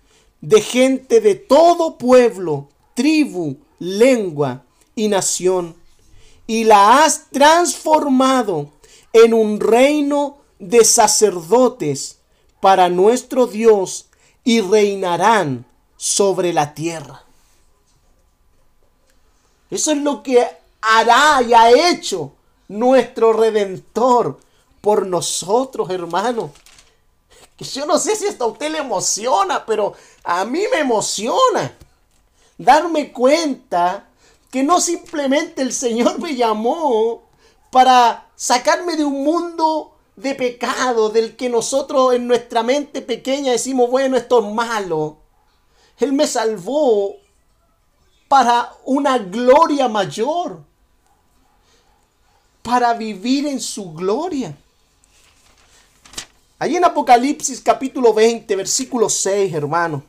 [0.41, 4.65] de gente de todo pueblo, tribu, lengua
[4.95, 5.75] y nación,
[6.47, 8.71] y la has transformado
[9.13, 12.17] en un reino de sacerdotes
[12.59, 14.09] para nuestro Dios
[14.43, 17.23] y reinarán sobre la tierra.
[19.69, 20.47] Eso es lo que
[20.81, 22.31] hará y ha hecho
[22.69, 24.39] nuestro redentor
[24.79, 26.51] por nosotros, hermano.
[27.57, 29.93] Que yo no sé si esto a usted le emociona, pero
[30.23, 31.75] a mí me emociona
[32.57, 34.07] darme cuenta
[34.51, 37.23] que no simplemente el Señor me llamó
[37.71, 43.89] para sacarme de un mundo de pecado del que nosotros en nuestra mente pequeña decimos,
[43.89, 45.17] bueno, esto es malo.
[45.97, 47.15] Él me salvó
[48.27, 50.63] para una gloria mayor,
[52.61, 54.55] para vivir en su gloria.
[56.59, 60.03] Allí en Apocalipsis capítulo 20, versículo 6, hermano.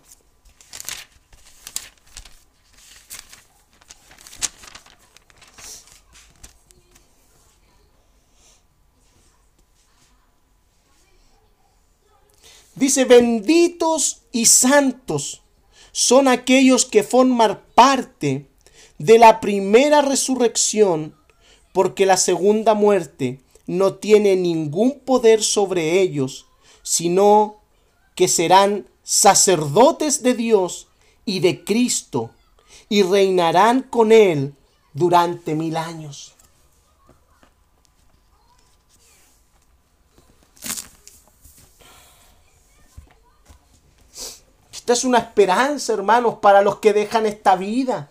[12.75, 15.43] Dice, benditos y santos
[15.93, 18.47] son aquellos que forman parte
[18.99, 21.15] de la primera resurrección,
[21.73, 26.47] porque la segunda muerte no tiene ningún poder sobre ellos,
[26.83, 27.57] sino
[28.15, 30.89] que serán sacerdotes de Dios
[31.25, 32.31] y de Cristo,
[32.89, 34.55] y reinarán con Él
[34.95, 36.35] durante mil años.
[44.89, 48.09] Esta es una esperanza, hermanos, para los que dejan esta vida.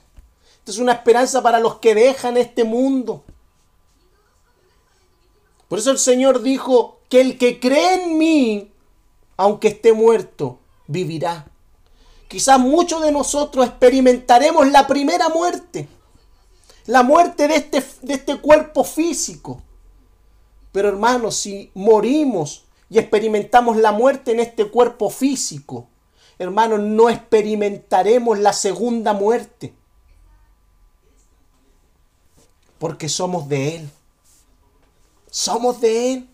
[0.59, 3.23] Esta es una esperanza para los que dejan este mundo.
[5.67, 8.71] Por eso el Señor dijo que el que cree en mí,
[9.37, 11.47] aunque esté muerto, vivirá.
[12.27, 15.89] Quizás muchos de nosotros experimentaremos la primera muerte,
[16.85, 19.63] la muerte de este, de este cuerpo físico.
[20.71, 25.87] Pero hermanos, si morimos y experimentamos la muerte en este cuerpo físico,
[26.39, 29.73] hermanos, no experimentaremos la segunda muerte.
[32.79, 33.89] Porque somos de Él.
[35.31, 36.29] Somos de Él.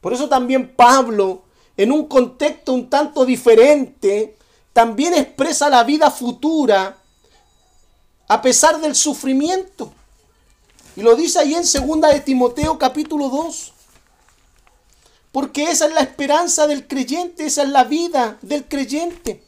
[0.00, 1.42] Por eso también Pablo,
[1.76, 4.36] en un contexto un tanto diferente,
[4.72, 6.98] también expresa la vida futura
[8.28, 9.92] a pesar del sufrimiento.
[10.96, 13.72] Y lo dice ahí en 2 de Timoteo capítulo 2.
[15.36, 19.44] Porque esa es la esperanza del creyente, esa es la vida del creyente.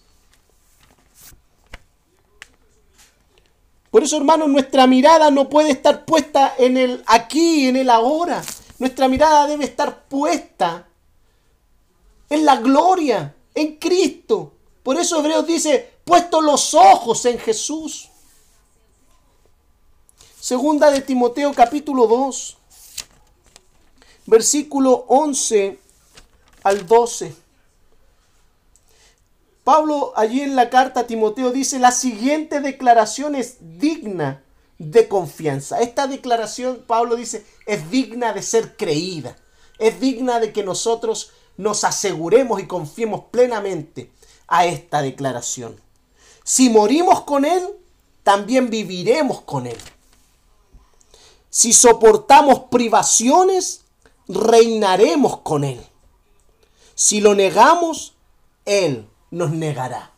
[3.91, 8.43] Por eso, hermanos, nuestra mirada no puede estar puesta en el aquí, en el ahora.
[8.79, 10.87] Nuestra mirada debe estar puesta
[12.29, 14.53] en la gloria, en Cristo.
[14.83, 18.11] Por eso Hebreos dice, puesto los ojos en Jesús.
[20.39, 22.58] Segunda de Timoteo capítulo 2,
[24.29, 25.79] versículo 11
[26.63, 27.35] al 12.
[29.65, 34.43] Pablo allí en la carta a Timoteo dice, la siguiente declaración es digna
[34.79, 35.81] de confianza.
[35.81, 39.37] Esta declaración, Pablo dice, es digna de ser creída.
[39.79, 44.13] Es digna de que nosotros nos aseguremos y confiemos plenamente
[44.47, 45.81] a esta declaración.
[46.45, 47.67] Si morimos con Él,
[48.23, 49.79] también viviremos con Él.
[51.49, 53.85] Si soportamos privaciones,
[54.29, 55.81] reinaremos con Él.
[56.95, 58.15] Si lo negamos,
[58.65, 60.13] Él nos negará.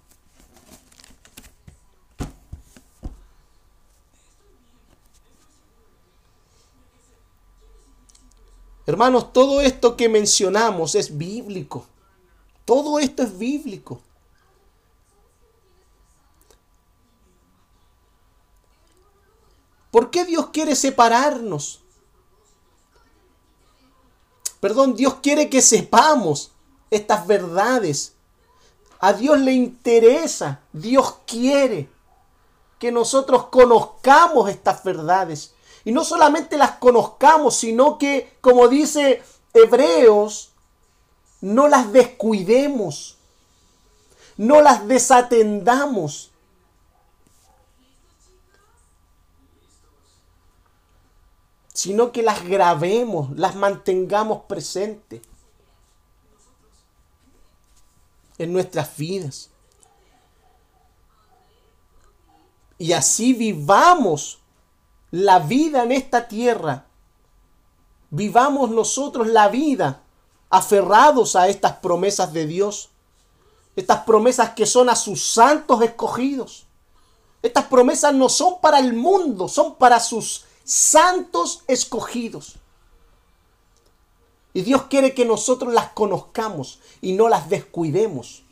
[8.86, 11.86] Hermanos, todo esto que mencionamos es bíblico.
[12.64, 14.00] Todo esto es bíblico.
[19.90, 21.80] ¿Por qué Dios quiere separarnos?
[24.60, 26.52] Perdón, Dios quiere que sepamos
[26.90, 28.14] estas verdades.
[28.98, 31.88] A Dios le interesa, Dios quiere
[32.78, 35.54] que nosotros conozcamos estas verdades.
[35.84, 39.22] Y no solamente las conozcamos, sino que, como dice
[39.54, 40.52] Hebreos,
[41.40, 43.16] no las descuidemos,
[44.36, 46.29] no las desatendamos.
[51.72, 55.22] Sino que las grabemos, las mantengamos presentes
[58.38, 59.50] en nuestras vidas.
[62.78, 64.38] Y así vivamos
[65.10, 66.86] la vida en esta tierra.
[68.10, 70.02] Vivamos nosotros la vida
[70.48, 72.90] aferrados a estas promesas de Dios.
[73.76, 76.66] Estas promesas que son a sus santos escogidos.
[77.42, 82.54] Estas promesas no son para el mundo, son para sus santos escogidos.
[84.52, 88.44] Y Dios quiere que nosotros las conozcamos y no las descuidemos.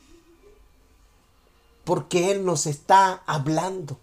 [1.84, 3.98] Porque Él nos está hablando.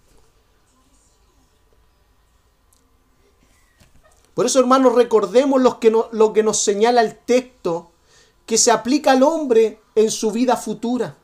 [4.34, 7.91] Por eso, hermanos, recordemos lo que, lo que nos señala el texto,
[8.45, 11.18] que se aplica al hombre en su vida futura,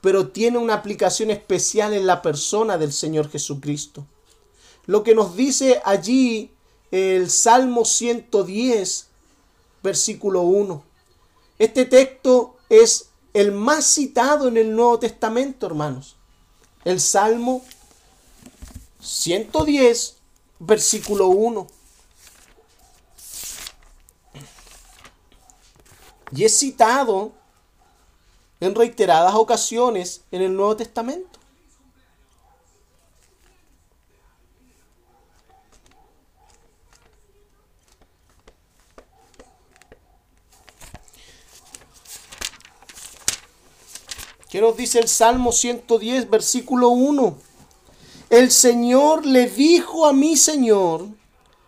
[0.00, 4.06] pero tiene una aplicación especial en la persona del Señor Jesucristo
[4.86, 6.50] lo que nos dice allí
[6.90, 9.08] el Salmo 110,
[9.82, 10.82] versículo 1.
[11.58, 16.16] Este texto es el más citado en el Nuevo Testamento, hermanos.
[16.84, 17.64] El Salmo
[19.00, 20.16] 110,
[20.58, 21.66] versículo 1.
[26.32, 27.32] Y es citado
[28.60, 31.35] en reiteradas ocasiones en el Nuevo Testamento.
[44.66, 47.38] ¿Qué nos dice el Salmo 110, versículo 1?
[48.30, 51.06] El Señor le dijo a mi Señor,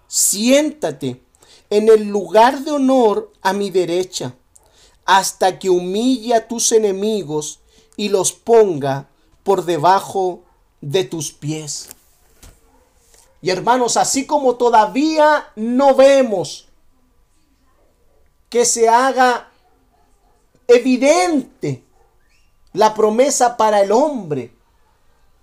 [0.09, 1.23] siéntate
[1.71, 4.35] en el lugar de honor a mi derecha,
[5.05, 7.61] hasta que humille a tus enemigos
[7.97, 9.09] y los ponga
[9.45, 10.43] por debajo
[10.81, 11.91] de tus pies.
[13.41, 16.67] Y hermanos, así como todavía no vemos
[18.49, 19.51] que se haga
[20.67, 21.85] evidente
[22.73, 24.53] la promesa para el hombre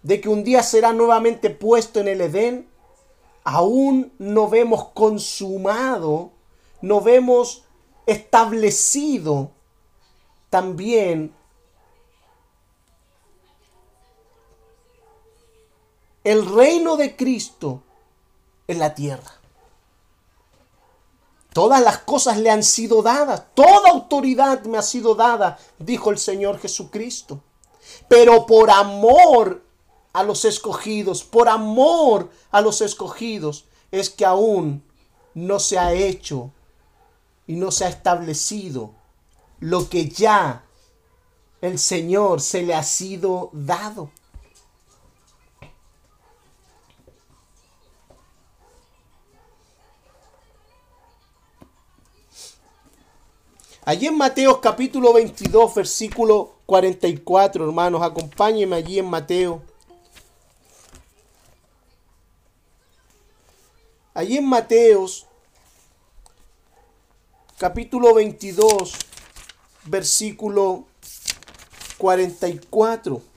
[0.03, 2.69] de que un día será nuevamente puesto en el Edén,
[3.43, 6.31] aún no vemos consumado,
[6.81, 7.63] no vemos
[8.05, 9.51] establecido
[10.49, 11.33] también
[16.23, 17.81] el reino de Cristo
[18.67, 19.44] en la tierra.
[21.55, 26.17] Todas las cosas le han sido dadas, toda autoridad me ha sido dada, dijo el
[26.17, 27.39] Señor Jesucristo.
[28.09, 29.63] Pero por amor
[30.11, 34.83] a los escogidos, por amor a los escogidos, es que aún
[35.33, 36.51] no se ha hecho
[37.47, 38.91] y no se ha establecido
[39.61, 40.65] lo que ya
[41.61, 44.11] el Señor se le ha sido dado.
[53.87, 59.61] Allí en Mateo capítulo 22, versículo 44, hermanos, acompáñenme allí en Mateo.
[64.15, 65.27] Allí en Mateos
[67.59, 68.95] capítulo 22,
[69.83, 70.85] versículo
[71.99, 73.34] 44.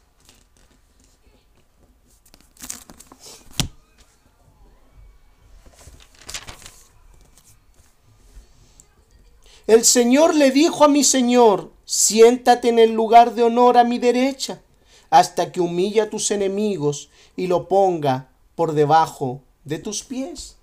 [9.69, 13.99] El Señor le dijo a mi Señor, siéntate en el lugar de honor a mi
[13.99, 14.62] derecha,
[15.11, 20.57] hasta que humille a tus enemigos y lo ponga por debajo de tus pies.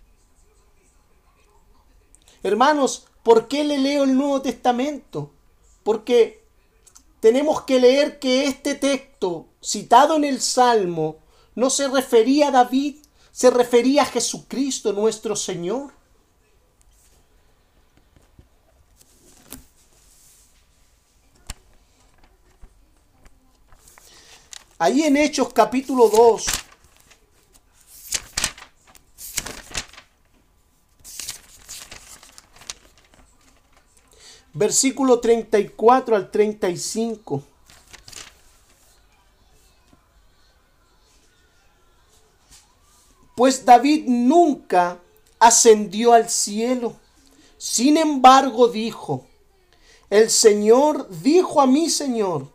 [2.42, 5.32] Hermanos, ¿por qué le leo el Nuevo Testamento?
[5.84, 6.44] Porque
[7.20, 11.18] tenemos que leer que este texto, citado en el Salmo,
[11.54, 12.96] no se refería a David,
[13.32, 15.95] se refería a Jesucristo nuestro Señor.
[24.78, 26.46] Ahí en Hechos capítulo 2.
[34.54, 37.42] Versículo 34 al 35.
[43.34, 45.00] Pues David nunca
[45.40, 46.98] ascendió al cielo.
[47.58, 49.26] Sin embargo dijo,
[50.10, 52.55] el Señor dijo a mi Señor,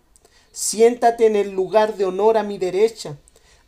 [0.52, 3.16] Siéntate en el lugar de honor a mi derecha,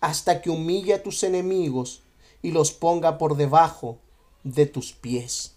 [0.00, 2.02] hasta que humille a tus enemigos
[2.42, 3.98] y los ponga por debajo
[4.42, 5.54] de tus pies.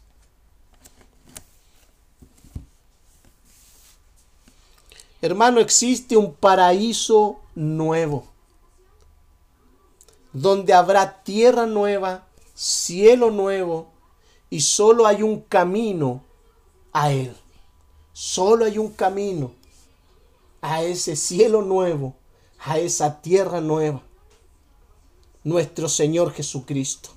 [5.21, 8.27] Hermano, existe un paraíso nuevo,
[10.31, 13.87] donde habrá tierra nueva, cielo nuevo,
[14.51, 16.23] y solo hay un camino
[16.93, 17.35] a él.
[18.13, 19.53] Solo hay un camino
[20.67, 22.15] a ese cielo nuevo,
[22.59, 24.01] a esa tierra nueva.
[25.43, 27.09] Nuestro Señor Jesucristo.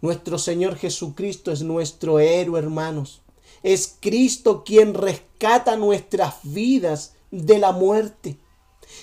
[0.00, 3.20] Nuestro Señor Jesucristo es nuestro héroe, hermanos.
[3.62, 8.38] Es Cristo quien rescata nuestras vidas de la muerte.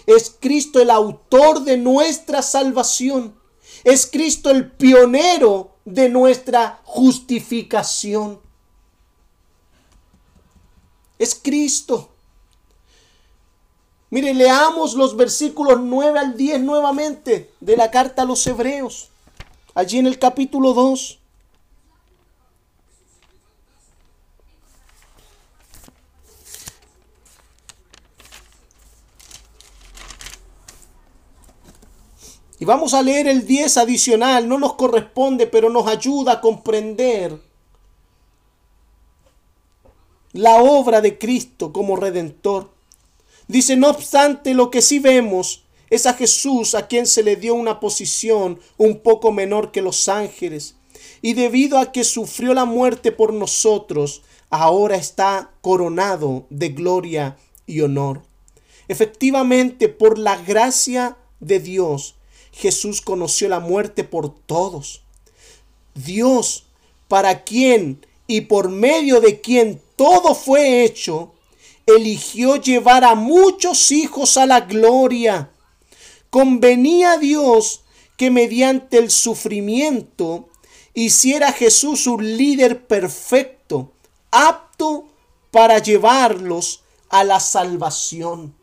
[0.08, 3.36] Es Cristo el autor de nuestra salvación.
[3.84, 8.40] Es Cristo el pionero de nuestra justificación.
[11.20, 12.10] Es Cristo.
[14.14, 19.10] Mire, leamos los versículos 9 al 10 nuevamente de la carta a los hebreos,
[19.74, 21.20] allí en el capítulo 2.
[32.60, 37.42] Y vamos a leer el 10 adicional, no nos corresponde, pero nos ayuda a comprender
[40.34, 42.83] la obra de Cristo como redentor.
[43.48, 47.54] Dice, no obstante, lo que sí vemos es a Jesús a quien se le dio
[47.54, 50.76] una posición un poco menor que los ángeles.
[51.22, 57.38] Y debido a que sufrió la muerte por nosotros, ahora está coronado de gloria
[57.68, 58.24] y honor.
[58.88, 62.16] Efectivamente, por la gracia de Dios,
[62.52, 65.04] Jesús conoció la muerte por todos.
[65.96, 66.66] Dios,
[67.08, 71.33] para quien y por medio de quien todo fue hecho,
[71.86, 75.52] eligió llevar a muchos hijos a la gloria.
[76.30, 77.82] Convenía a Dios
[78.18, 80.50] que mediante el sufrimiento
[80.94, 83.92] hiciera Jesús un líder perfecto,
[84.32, 85.08] apto
[85.52, 88.56] para llevarlos a la salvación.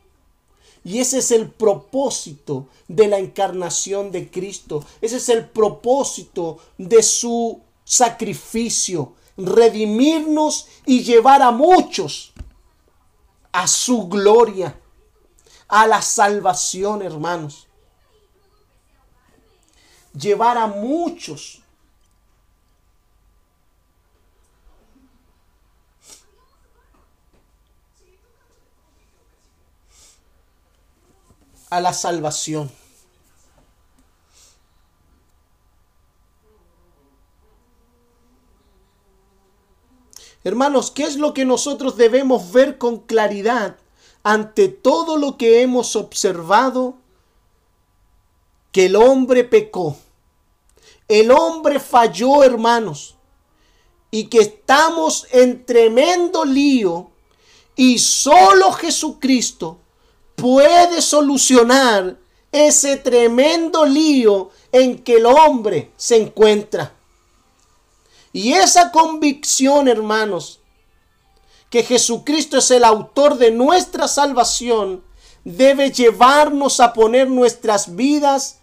[0.82, 4.84] Y ese es el propósito de la encarnación de Cristo.
[5.00, 9.12] Ese es el propósito de su sacrificio.
[9.36, 12.29] Redimirnos y llevar a muchos
[13.52, 14.78] a su gloria,
[15.68, 17.66] a la salvación, hermanos.
[20.12, 21.62] Llevar a muchos
[31.70, 32.79] a la salvación.
[40.42, 43.76] Hermanos, ¿qué es lo que nosotros debemos ver con claridad
[44.22, 46.94] ante todo lo que hemos observado?
[48.72, 49.96] Que el hombre pecó.
[51.08, 53.16] El hombre falló, hermanos.
[54.10, 57.10] Y que estamos en tremendo lío.
[57.76, 59.78] Y solo Jesucristo
[60.36, 62.16] puede solucionar
[62.50, 66.94] ese tremendo lío en que el hombre se encuentra.
[68.32, 70.60] Y esa convicción, hermanos,
[71.68, 75.04] que Jesucristo es el autor de nuestra salvación,
[75.44, 78.58] debe llevarnos a poner nuestras vidas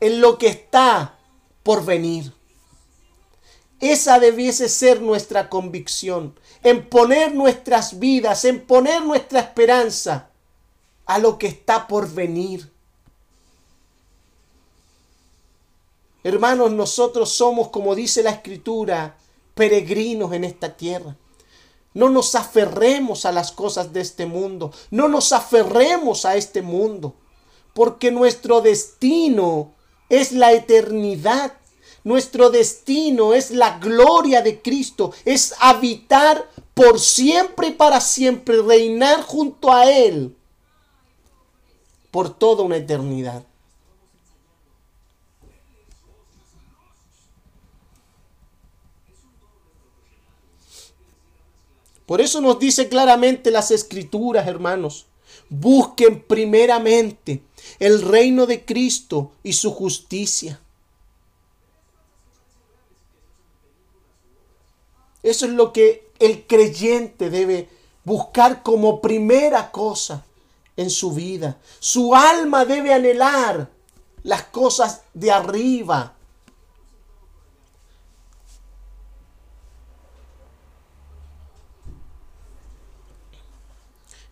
[0.00, 1.18] en lo que está
[1.62, 2.32] por venir.
[3.80, 10.30] Esa debiese ser nuestra convicción, en poner nuestras vidas, en poner nuestra esperanza
[11.06, 12.73] a lo que está por venir.
[16.24, 19.18] Hermanos, nosotros somos, como dice la escritura,
[19.54, 21.16] peregrinos en esta tierra.
[21.92, 27.14] No nos aferremos a las cosas de este mundo, no nos aferremos a este mundo,
[27.74, 29.72] porque nuestro destino
[30.08, 31.52] es la eternidad.
[32.04, 39.22] Nuestro destino es la gloria de Cristo, es habitar por siempre y para siempre, reinar
[39.22, 40.36] junto a Él
[42.10, 43.44] por toda una eternidad.
[52.06, 55.06] Por eso nos dice claramente las escrituras, hermanos.
[55.48, 57.42] Busquen primeramente
[57.78, 60.60] el reino de Cristo y su justicia.
[65.22, 67.68] Eso es lo que el creyente debe
[68.04, 70.24] buscar como primera cosa
[70.76, 71.58] en su vida.
[71.80, 73.70] Su alma debe anhelar
[74.22, 76.14] las cosas de arriba,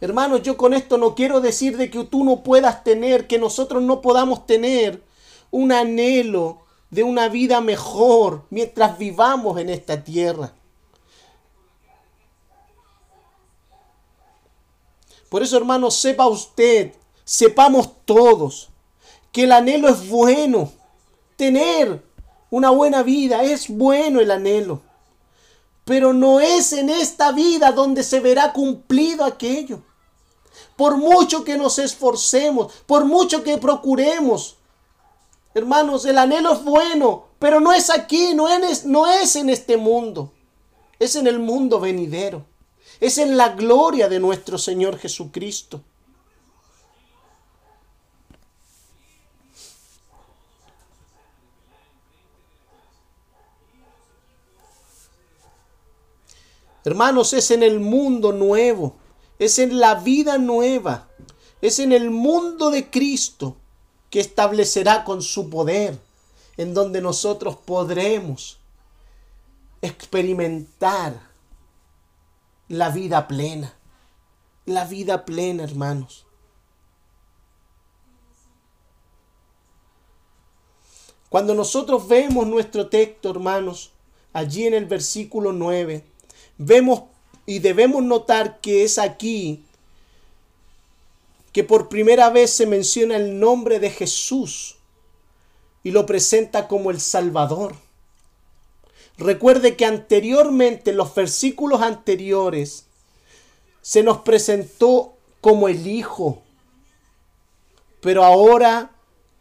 [0.03, 3.85] Hermanos, yo con esto no quiero decir de que tú no puedas tener, que nosotros
[3.85, 5.01] no podamos tener
[5.53, 10.55] un anhelo de una vida mejor mientras vivamos en esta tierra.
[15.29, 18.71] Por eso, hermanos, sepa usted, sepamos todos,
[19.31, 20.73] que el anhelo es bueno.
[21.37, 22.03] Tener
[22.51, 24.83] una buena vida es bueno el anhelo.
[25.85, 29.81] Pero no es en esta vida donde se verá cumplido aquello
[30.77, 34.57] por mucho que nos esforcemos, por mucho que procuremos.
[35.55, 39.77] Hermanos, el anhelo es bueno, pero no es aquí, no es, no es en este
[39.77, 40.33] mundo,
[40.99, 42.45] es en el mundo venidero,
[43.01, 45.83] es en la gloria de nuestro Señor Jesucristo.
[56.85, 58.97] Hermanos, es en el mundo nuevo
[59.39, 61.09] es en la vida nueva,
[61.61, 63.57] es en el mundo de Cristo
[64.11, 65.99] que establecerá con su poder,
[66.57, 68.59] en donde nosotros podremos
[69.81, 71.31] experimentar
[72.69, 73.75] la vida plena,
[74.67, 76.27] la vida plena, hermanos.
[81.29, 83.93] Cuando nosotros vemos nuestro texto, hermanos,
[84.35, 86.05] allí en el versículo 9,
[86.59, 87.05] vemos
[87.47, 89.65] y debemos notar que es aquí
[91.53, 94.77] que por primera vez se menciona el nombre de Jesús
[95.83, 97.77] y lo presenta como el Salvador.
[99.19, 102.87] Recuerde que anteriormente, en los versículos anteriores,
[103.83, 106.43] se nos presentó como el Hijo,
[108.01, 108.93] pero ahora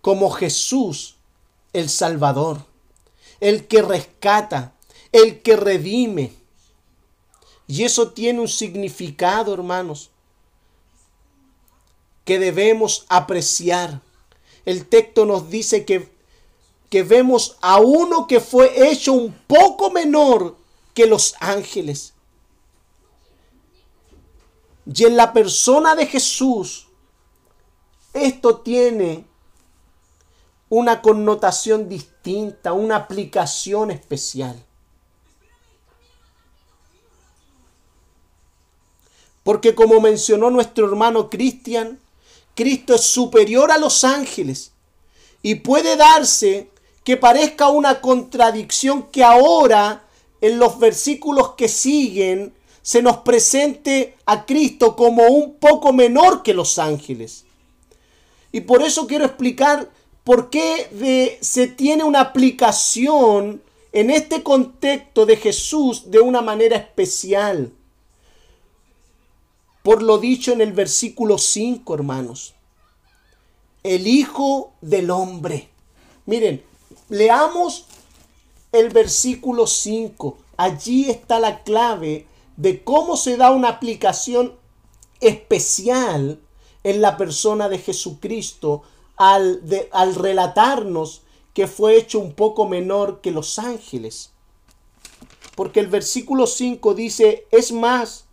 [0.02, 1.16] como Jesús,
[1.74, 2.66] el Salvador,
[3.40, 4.74] el que rescata,
[5.12, 6.34] el que redime,
[7.68, 10.12] y eso tiene un significado, hermanos,
[12.26, 14.02] que debemos apreciar.
[14.66, 16.12] El texto nos dice que,
[16.90, 20.58] que vemos a uno que fue hecho un poco menor
[20.94, 22.14] que los ángeles.
[24.94, 26.88] Y en la persona de Jesús,
[28.14, 29.26] esto tiene
[30.70, 34.66] una connotación distinta, una aplicación especial.
[39.44, 42.00] Porque como mencionó nuestro hermano Cristian,
[42.56, 44.72] Cristo es superior a los ángeles
[45.42, 46.70] y puede darse
[47.04, 50.04] que parezca una contradicción que ahora
[50.42, 56.54] en los versículos que siguen se nos presente a Cristo como un poco menor que
[56.54, 57.46] los ángeles.
[58.52, 59.90] Y por eso quiero explicar
[60.24, 63.62] por qué se tiene una aplicación
[63.94, 67.72] en este contexto de Jesús de una manera especial.
[69.84, 72.54] Por lo dicho en el versículo 5, hermanos.
[73.84, 75.70] El Hijo del Hombre.
[76.26, 76.64] Miren,
[77.10, 77.86] leamos
[78.72, 80.38] el versículo 5.
[80.58, 82.28] Allí está la clave
[82.58, 84.54] de cómo se da una aplicación
[85.20, 86.40] especial
[86.84, 88.84] en la persona de Jesucristo
[89.18, 89.62] al,
[89.92, 91.22] al relatarnos
[91.54, 94.32] que fue hecho un poco menor que los ángeles.
[95.56, 98.26] Porque el versículo 5 dice, es más,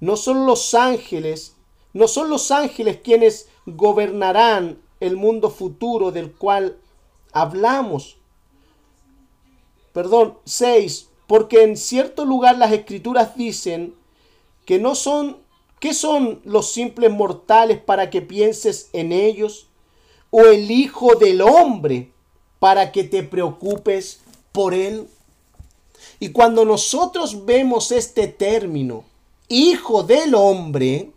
[0.00, 1.56] no son los ángeles,
[1.92, 6.78] no son los ángeles quienes gobernarán el mundo futuro del cual
[7.32, 8.16] hablamos.
[9.92, 13.94] Perdón, 6, porque en cierto lugar las escrituras dicen
[14.64, 15.38] que no son,
[15.80, 19.68] ¿qué son los simples mortales para que pienses en ellos?
[20.30, 22.12] ¿O el Hijo del Hombre
[22.58, 24.20] para que te preocupes
[24.52, 25.08] por él?
[26.20, 29.04] Y cuando nosotros vemos este término,
[29.50, 31.10] Hijo del Hombre,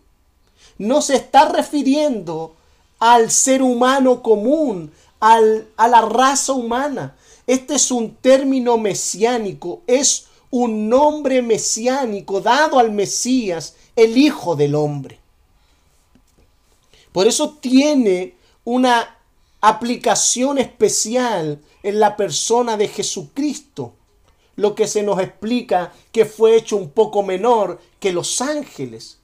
[0.79, 2.55] no se está refiriendo
[2.97, 7.15] al ser humano común, al, a la raza humana.
[7.45, 14.73] Este es un término mesiánico, es un nombre mesiánico dado al Mesías, el Hijo del
[14.73, 15.19] Hombre.
[17.11, 19.15] Por eso tiene una
[19.61, 23.93] aplicación especial en la persona de Jesucristo,
[24.55, 29.19] lo que se nos explica que fue hecho un poco menor que los ángeles.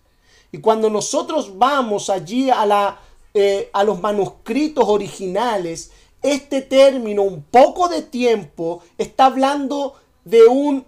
[0.51, 2.99] Y cuando nosotros vamos allí a, la,
[3.33, 9.93] eh, a los manuscritos originales, este término, un poco de tiempo, está hablando
[10.25, 10.85] de un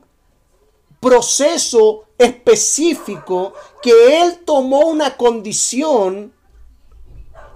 [0.99, 6.33] proceso específico que él tomó una condición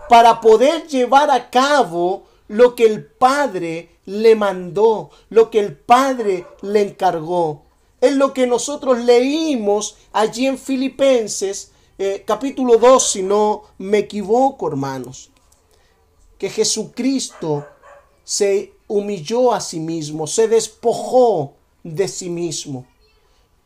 [0.10, 6.46] para poder llevar a cabo lo que el Padre le mandó, lo que el Padre
[6.62, 7.64] le encargó.
[8.02, 14.68] Es lo que nosotros leímos allí en Filipenses eh, capítulo 2, si no me equivoco,
[14.68, 15.32] hermanos
[16.38, 17.66] que Jesucristo
[18.24, 21.54] se humilló a sí mismo, se despojó
[21.84, 22.86] de sí mismo.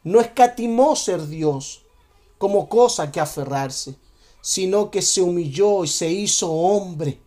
[0.04, 1.82] No escatimó ser Dios
[2.38, 3.96] como cosa que aferrarse,
[4.42, 7.20] sino que se humilló y se hizo hombre.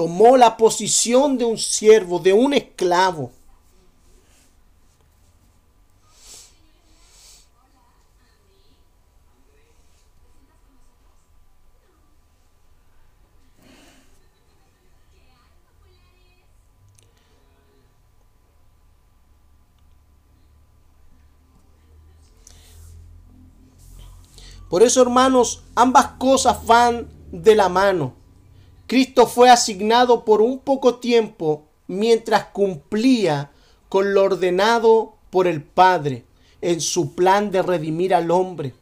[0.00, 3.32] Tomó la posición de un siervo, de un esclavo
[24.70, 28.19] Por eso, hermanos, ambas cosas van de la mano.
[28.90, 33.52] Cristo fue asignado por un poco tiempo mientras cumplía
[33.88, 36.24] con lo ordenado por el Padre
[36.60, 38.74] en su plan de redimir al hombre.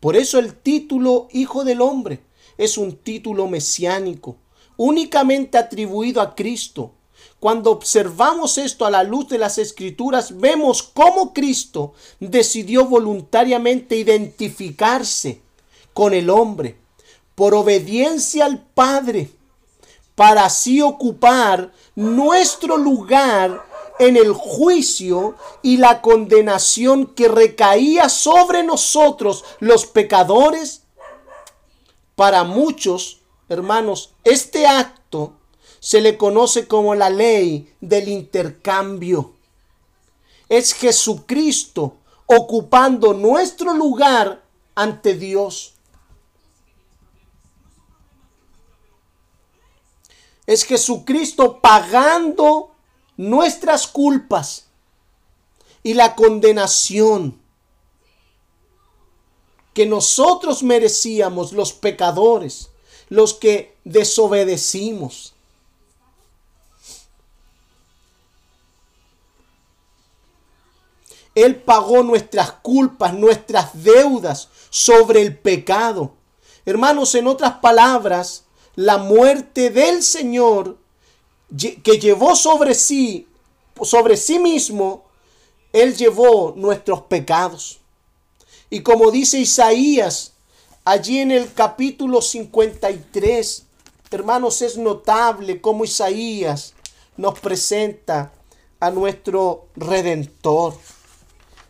[0.00, 2.20] Por eso el título Hijo del Hombre
[2.56, 4.38] es un título mesiánico,
[4.78, 6.94] únicamente atribuido a Cristo,
[7.38, 15.42] cuando observamos esto a la luz de las escrituras, vemos cómo Cristo decidió voluntariamente identificarse
[15.92, 16.78] con el hombre
[17.34, 19.28] por obediencia al Padre,
[20.20, 23.64] para así ocupar nuestro lugar
[23.98, 30.82] en el juicio y la condenación que recaía sobre nosotros los pecadores.
[32.16, 35.38] Para muchos, hermanos, este acto
[35.78, 39.32] se le conoce como la ley del intercambio.
[40.50, 41.96] Es Jesucristo
[42.26, 44.42] ocupando nuestro lugar
[44.74, 45.76] ante Dios.
[50.50, 52.72] Es Jesucristo pagando
[53.16, 54.66] nuestras culpas
[55.84, 57.40] y la condenación
[59.72, 62.70] que nosotros merecíamos los pecadores,
[63.08, 65.34] los que desobedecimos.
[71.36, 76.16] Él pagó nuestras culpas, nuestras deudas sobre el pecado.
[76.66, 78.46] Hermanos, en otras palabras,
[78.80, 80.78] la muerte del Señor
[81.82, 83.28] que llevó sobre sí,
[83.82, 85.04] sobre sí mismo,
[85.70, 87.80] Él llevó nuestros pecados.
[88.70, 90.32] Y como dice Isaías,
[90.82, 93.64] allí en el capítulo 53,
[94.12, 96.72] hermanos, es notable cómo Isaías
[97.18, 98.32] nos presenta
[98.78, 100.74] a nuestro redentor.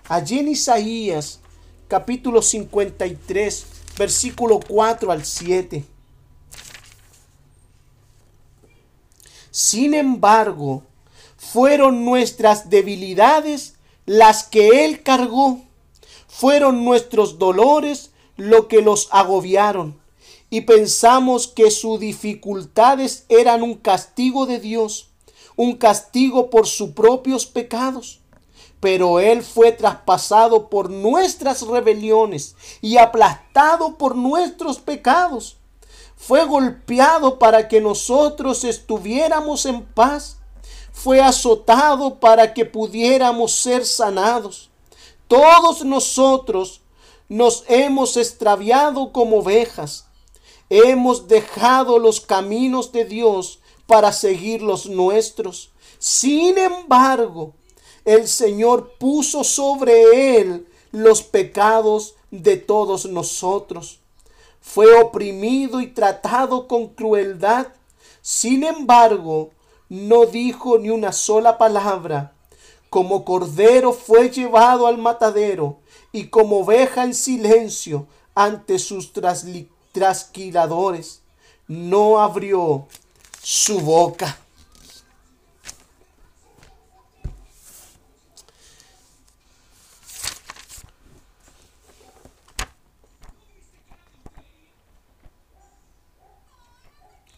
[0.09, 1.41] Allí en Isaías,
[1.89, 3.67] capítulo 53,
[3.99, 5.90] versículo 4 al 7.
[9.51, 10.85] Sin embargo,
[11.37, 13.75] fueron nuestras debilidades
[14.07, 15.61] las que Él cargó,
[16.29, 20.01] fueron nuestros dolores lo que los agobiaron,
[20.51, 25.11] y pensamos que sus dificultades eran un castigo de Dios,
[25.57, 28.21] un castigo por sus propios pecados.
[28.81, 35.60] Pero Él fue traspasado por nuestras rebeliones y aplastado por nuestros pecados
[36.21, 40.37] fue golpeado para que nosotros estuviéramos en paz,
[40.93, 44.69] fue azotado para que pudiéramos ser sanados.
[45.29, 46.83] Todos nosotros
[47.31, 50.09] nos hemos extraviado como ovejas,
[50.69, 55.73] hemos dejado los caminos de Dios para seguir los nuestros.
[55.99, 57.55] Sin embargo,
[58.05, 64.00] el Señor puso sobre él los pecados de todos nosotros
[64.61, 67.69] fue oprimido y tratado con crueldad.
[68.23, 69.51] Sin embargo,
[69.89, 72.33] no dijo ni una sola palabra.
[72.89, 75.79] Como cordero fue llevado al matadero
[76.13, 79.13] y como oveja en silencio ante sus
[79.93, 81.23] trasquiladores.
[81.69, 82.87] No abrió
[83.43, 84.39] su boca.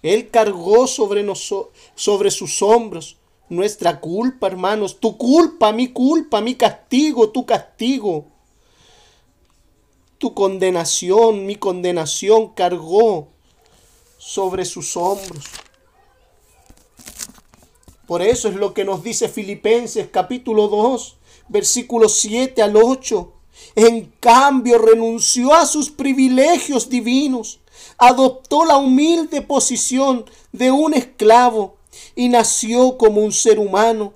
[0.02, 1.24] Él cargó sobre,
[1.94, 3.16] sobre sus hombros
[3.48, 4.98] nuestra culpa, hermanos.
[4.98, 8.26] Tu culpa, mi culpa, mi castigo, tu castigo.
[10.18, 13.28] Tu condenación, mi condenación cargó
[14.18, 15.44] sobre sus hombros.
[18.06, 21.16] Por eso es lo que nos dice Filipenses capítulo 2,
[21.48, 23.32] versículos 7 al 8.
[23.74, 27.60] En cambio renunció a sus privilegios divinos
[27.98, 31.76] adoptó la humilde posición de un esclavo
[32.16, 34.12] y nació como un ser humano.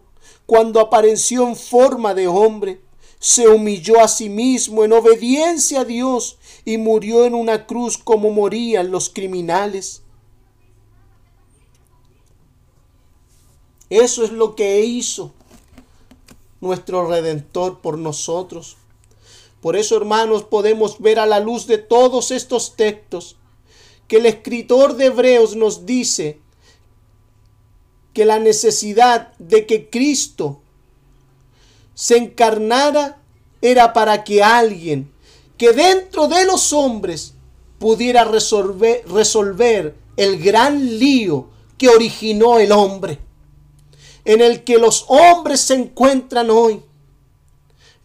[0.47, 2.80] Cuando apareció en forma de hombre,
[3.18, 8.30] se humilló a sí mismo en obediencia a Dios y murió en una cruz como
[8.30, 10.03] morían los criminales.
[13.88, 15.32] Eso es lo que hizo
[16.61, 18.76] nuestro Redentor por nosotros.
[19.67, 23.35] Por eso, hermanos, podemos ver a la luz de todos estos textos
[24.07, 26.39] que el escritor de Hebreos nos dice
[28.12, 30.61] que la necesidad de que Cristo
[31.95, 33.21] se encarnara
[33.61, 35.12] era para que alguien
[35.59, 37.35] que dentro de los hombres
[37.81, 43.19] pudiera resolver, resolver el gran lío que originó el hombre,
[44.25, 46.85] en el que los hombres se encuentran hoy.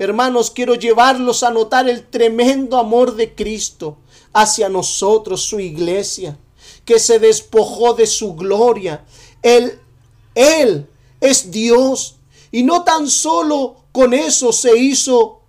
[0.01, 3.97] Hermanos, quiero llevarlos a notar el tremendo amor de Cristo
[4.33, 6.39] hacia nosotros, su iglesia,
[6.85, 9.05] que se despojó de su gloria.
[9.43, 9.77] Él,
[10.33, 10.89] Él
[11.19, 12.15] es Dios.
[12.51, 15.41] Y no tan solo con eso se hizo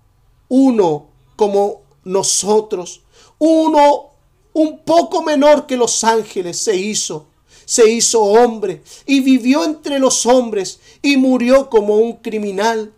[0.49, 3.01] uno como nosotros.
[3.39, 4.11] Uno
[4.53, 7.25] un poco menor que los ángeles se hizo.
[7.65, 12.93] Se hizo hombre y vivió entre los hombres y murió como un criminal.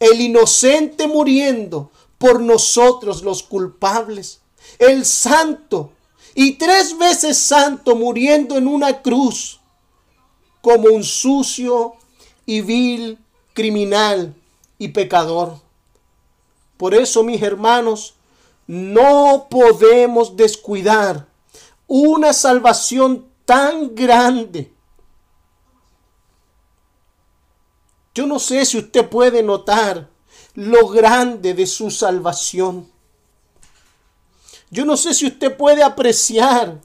[0.00, 4.40] El inocente muriendo por nosotros los culpables
[4.78, 5.92] el santo
[6.34, 9.60] y tres veces santo muriendo en una cruz
[10.60, 11.94] como un sucio
[12.46, 13.18] y vil
[13.52, 14.34] criminal
[14.78, 15.56] y pecador.
[16.76, 18.14] Por eso, mis hermanos,
[18.66, 21.26] no podemos descuidar
[21.86, 24.72] una salvación tan grande.
[28.14, 30.10] Yo no sé si usted puede notar
[30.54, 32.90] lo grande de su salvación.
[34.70, 36.80] Yo no sé si usted puede apreciar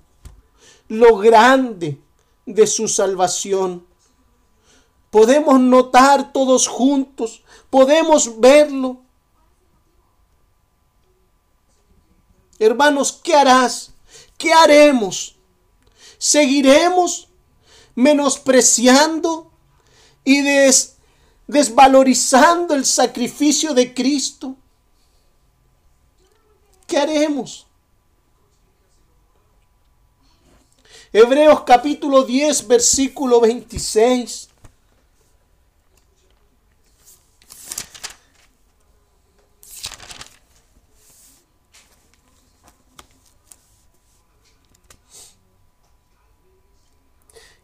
[0.88, 1.99] lo grande
[2.45, 3.86] de su salvación.
[5.09, 9.01] Podemos notar todos juntos, podemos verlo.
[12.59, 13.93] Hermanos, ¿qué harás?
[14.38, 15.36] ¿Qué haremos?
[16.17, 17.30] ¿Seguiremos
[17.95, 19.51] menospreciando
[20.23, 20.41] y
[21.48, 24.56] desvalorizando el sacrificio de Cristo.
[26.88, 27.68] ¿Qué haremos?
[31.12, 34.50] Hebreos capítulo 10, versículo 26.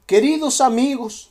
[0.05, 1.30] Queridos amigos,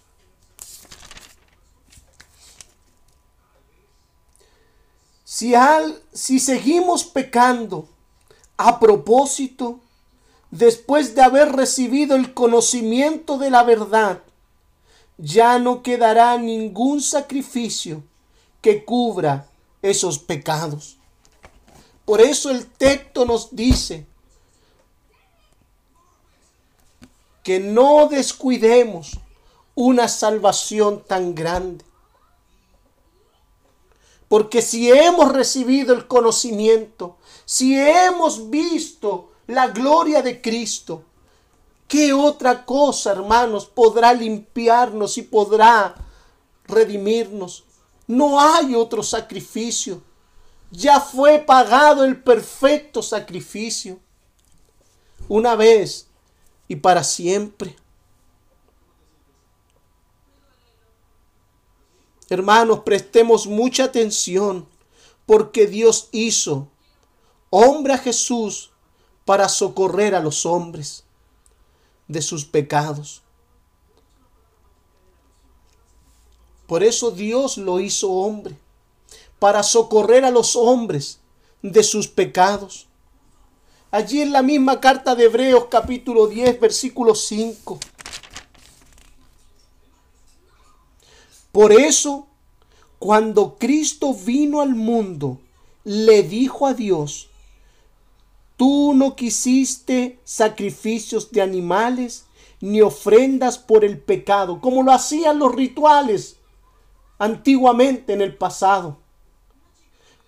[5.40, 7.88] si, al, si seguimos pecando
[8.58, 9.80] a propósito,
[10.50, 14.20] después de haber recibido el conocimiento de la verdad,
[15.16, 18.02] ya no quedará ningún sacrificio
[18.60, 19.46] que cubra
[19.80, 20.98] esos pecados.
[22.04, 24.04] Por eso el texto nos dice
[27.42, 29.18] que no descuidemos
[29.74, 31.82] una salvación tan grande.
[34.30, 41.02] Porque si hemos recibido el conocimiento, si hemos visto la gloria de Cristo,
[41.88, 45.96] ¿qué otra cosa, hermanos, podrá limpiarnos y podrá
[46.62, 47.64] redimirnos?
[48.06, 50.00] No hay otro sacrificio.
[50.70, 53.98] Ya fue pagado el perfecto sacrificio.
[55.26, 56.06] Una vez
[56.68, 57.74] y para siempre.
[62.30, 64.66] Hermanos, prestemos mucha atención
[65.26, 66.68] porque Dios hizo
[67.50, 68.70] hombre a Jesús
[69.24, 71.04] para socorrer a los hombres
[72.06, 73.22] de sus pecados.
[76.68, 78.56] Por eso Dios lo hizo hombre,
[79.40, 81.18] para socorrer a los hombres
[81.62, 82.86] de sus pecados.
[83.90, 87.80] Allí en la misma carta de Hebreos capítulo 10 versículo 5.
[91.52, 92.28] Por eso,
[92.98, 95.40] cuando Cristo vino al mundo,
[95.84, 97.28] le dijo a Dios,
[98.56, 102.26] tú no quisiste sacrificios de animales
[102.60, 106.36] ni ofrendas por el pecado, como lo hacían los rituales
[107.18, 108.98] antiguamente en el pasado.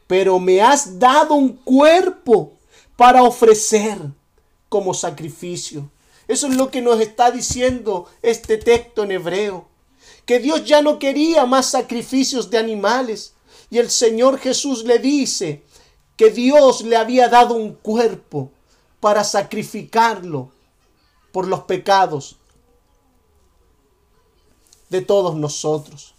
[0.07, 2.53] Pero me has dado un cuerpo
[2.97, 3.99] para ofrecer
[4.69, 5.91] como sacrificio.
[6.27, 9.72] Eso es lo que nos está diciendo este texto en hebreo
[10.27, 13.35] que Dios ya no quería más sacrificios de animales.
[13.71, 15.63] Y el Señor Jesús le dice
[16.17, 18.51] que Dios le había dado un cuerpo
[19.01, 20.51] para sacrificarlo
[21.33, 22.37] por los pecados
[24.91, 26.15] de todos nosotros,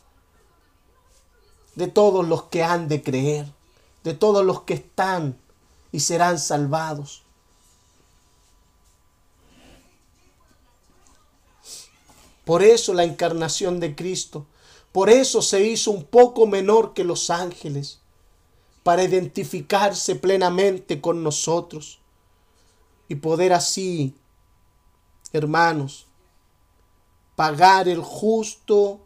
[1.76, 3.46] de todos los que han de creer,
[4.04, 5.38] de todos los que están
[5.92, 7.23] y serán salvados.
[12.46, 14.46] Por eso la encarnación de Cristo.
[14.92, 18.00] Por eso se hizo un poco menor que los ángeles,
[18.84, 22.00] para identificarse plenamente con nosotros
[23.08, 24.16] y poder así,
[25.32, 26.06] hermanos,
[27.36, 29.00] pagar el justo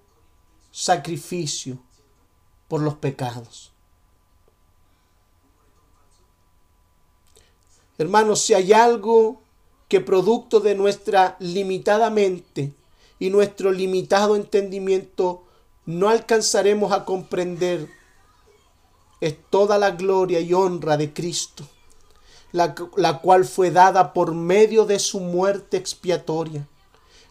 [0.71, 1.77] sacrificio
[2.67, 3.71] por los pecados.
[7.97, 9.41] Hermanos, si hay algo
[9.87, 12.73] que producto de nuestra limitada mente
[13.19, 15.43] y nuestro limitado entendimiento
[15.85, 17.89] no alcanzaremos a comprender
[19.19, 21.67] es toda la gloria y honra de Cristo,
[22.51, 26.67] la, la, cual fue dada por medio de su muerte expiatoria.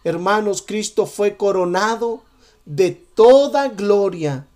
[0.02, 2.22] Hermanos, Cristo fue coronado
[2.64, 4.46] de toda gloria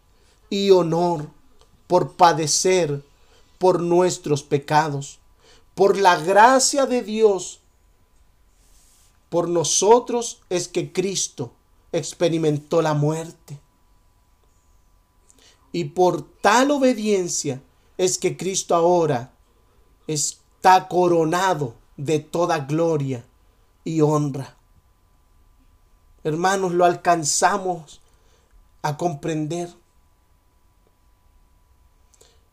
[0.49, 1.27] y honor
[1.87, 3.03] por padecer
[3.59, 5.19] por nuestros pecados.
[5.75, 7.60] Por la gracia de Dios
[9.31, 11.53] por nosotros es que Cristo
[11.93, 13.59] experimentó la muerte.
[15.73, 17.63] Y por tal obediencia
[17.97, 19.33] es que Cristo ahora
[20.07, 23.25] está coronado de toda gloria
[23.85, 24.57] y honra.
[26.25, 28.01] Hermanos, lo alcanzamos
[28.83, 29.73] a comprender.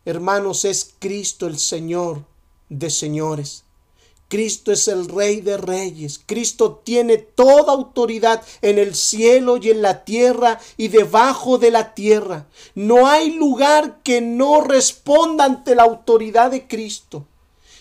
[0.06, 2.24] Hermanos, es Cristo el Señor
[2.70, 3.67] de señores.
[4.28, 6.20] Cristo es el Rey de Reyes.
[6.26, 11.94] Cristo tiene toda autoridad en el cielo y en la tierra y debajo de la
[11.94, 12.48] tierra.
[12.76, 17.26] No hay lugar que no responda ante la autoridad de Cristo.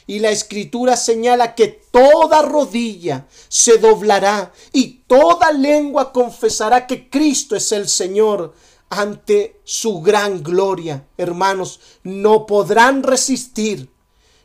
[0.06, 7.56] Y la escritura señala que toda rodilla se doblará y toda lengua confesará que Cristo
[7.56, 8.54] es el Señor
[8.88, 11.08] ante su gran gloria.
[11.16, 13.90] Hermanos, no podrán resistir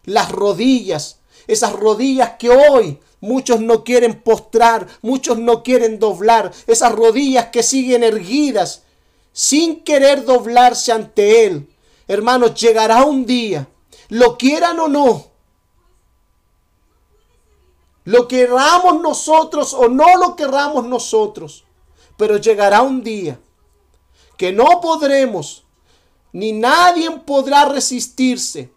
[0.03, 6.91] las rodillas esas rodillas que hoy muchos no quieren postrar, muchos no quieren doblar, esas
[6.91, 8.83] rodillas que siguen erguidas
[9.31, 11.69] sin querer doblarse ante Él.
[12.07, 13.67] Hermanos, llegará un día,
[14.09, 15.31] lo quieran o no,
[18.03, 21.63] lo queramos nosotros o no lo querramos nosotros,
[22.17, 23.39] pero llegará un día
[24.37, 25.63] que no podremos,
[26.33, 28.71] ni nadie podrá resistirse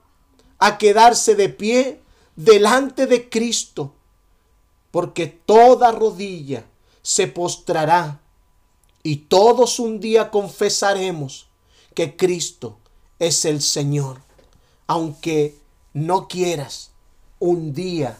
[0.59, 2.04] a quedarse de pie
[2.37, 3.95] delante de Cristo,
[4.91, 6.65] porque toda rodilla
[7.03, 8.21] se postrará
[9.03, 11.49] y todos un día confesaremos
[11.95, 12.79] que Cristo
[13.19, 14.23] es el Señor.
[14.87, 15.59] Aunque
[15.93, 16.91] no quieras,
[17.39, 18.19] un día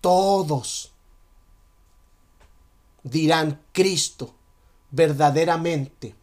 [0.00, 0.92] todos
[3.02, 4.34] dirán Cristo
[4.90, 6.14] verdaderamente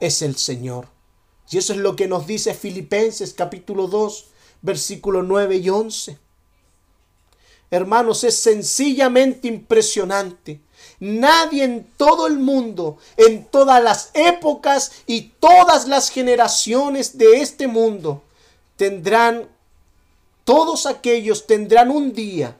[0.00, 0.88] es el Señor.
[1.50, 4.26] Y eso es lo que nos dice Filipenses capítulo 2,
[4.62, 6.18] versículo 9 y 11.
[7.70, 10.60] Hermanos, es sencillamente impresionante.
[10.98, 17.68] Nadie en todo el mundo, en todas las épocas y todas las generaciones de este
[17.68, 18.22] mundo,
[18.76, 19.48] tendrán,
[20.44, 22.56] todos aquellos tendrán un día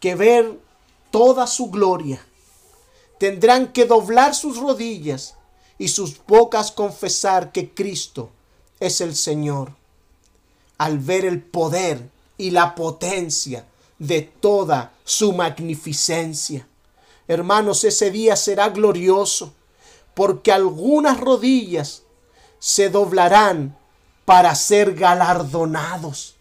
[0.00, 0.58] que ver
[1.10, 2.24] toda su gloria.
[3.18, 5.36] Tendrán que doblar sus rodillas
[5.78, 8.30] y sus bocas confesar que Cristo
[8.80, 9.81] es el Señor.
[10.82, 13.64] Al ver el poder y la potencia
[14.00, 16.66] de toda su magnificencia.
[17.28, 19.54] Hermanos, ese día será glorioso
[20.14, 22.02] porque algunas rodillas
[22.58, 23.78] se doblarán
[24.24, 26.34] para ser galardonados.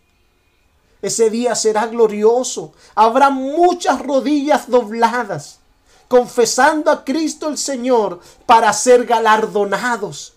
[1.03, 2.73] Ese día será glorioso.
[2.95, 5.59] Habrá muchas rodillas dobladas,
[6.07, 10.33] confesando a Cristo el Señor para ser galardonados.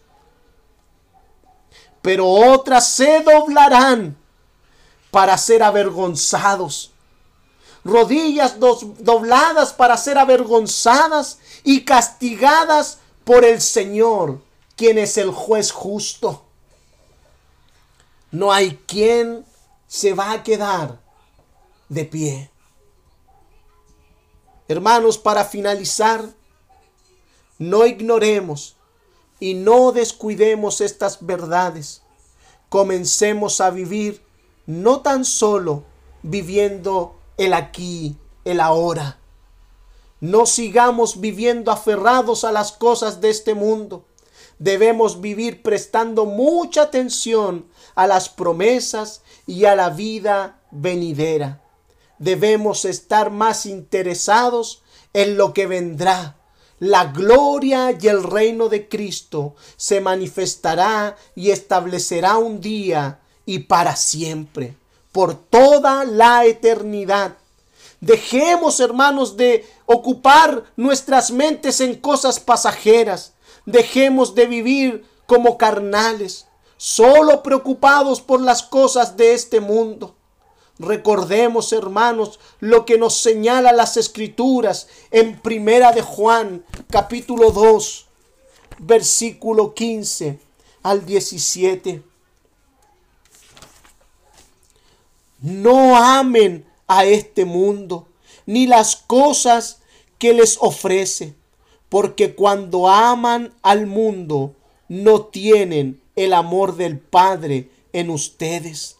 [2.04, 4.14] Pero otras se doblarán
[5.10, 6.92] para ser avergonzados.
[7.82, 14.42] Rodillas dobladas para ser avergonzadas y castigadas por el Señor,
[14.76, 16.44] quien es el juez justo.
[18.30, 19.46] No hay quien
[19.88, 21.00] se va a quedar
[21.88, 22.50] de pie.
[24.68, 26.22] Hermanos, para finalizar,
[27.58, 28.73] no ignoremos
[29.44, 32.00] y no descuidemos estas verdades.
[32.70, 34.22] Comencemos a vivir
[34.64, 35.84] no tan solo
[36.22, 38.16] viviendo el aquí,
[38.46, 39.18] el ahora.
[40.18, 44.06] No sigamos viviendo aferrados a las cosas de este mundo.
[44.58, 51.62] Debemos vivir prestando mucha atención a las promesas y a la vida venidera.
[52.18, 56.38] Debemos estar más interesados en lo que vendrá.
[56.80, 63.96] La gloria y el reino de Cristo se manifestará y establecerá un día y para
[63.96, 64.74] siempre,
[65.12, 67.36] por toda la eternidad.
[68.00, 73.32] Dejemos, hermanos, de ocupar nuestras mentes en cosas pasajeras.
[73.64, 76.46] Dejemos de vivir como carnales
[76.76, 80.14] solo preocupados por las cosas de este mundo.
[80.78, 88.06] Recordemos, hermanos, lo que nos señala las escrituras en Primera de Juan, capítulo 2,
[88.78, 90.40] versículo 15
[90.82, 92.02] al 17.
[95.40, 98.08] No amen a este mundo,
[98.44, 99.78] ni las cosas
[100.18, 101.34] que les ofrece,
[101.88, 104.56] porque cuando aman al mundo,
[104.88, 108.96] no tienen el amor del Padre en ustedes.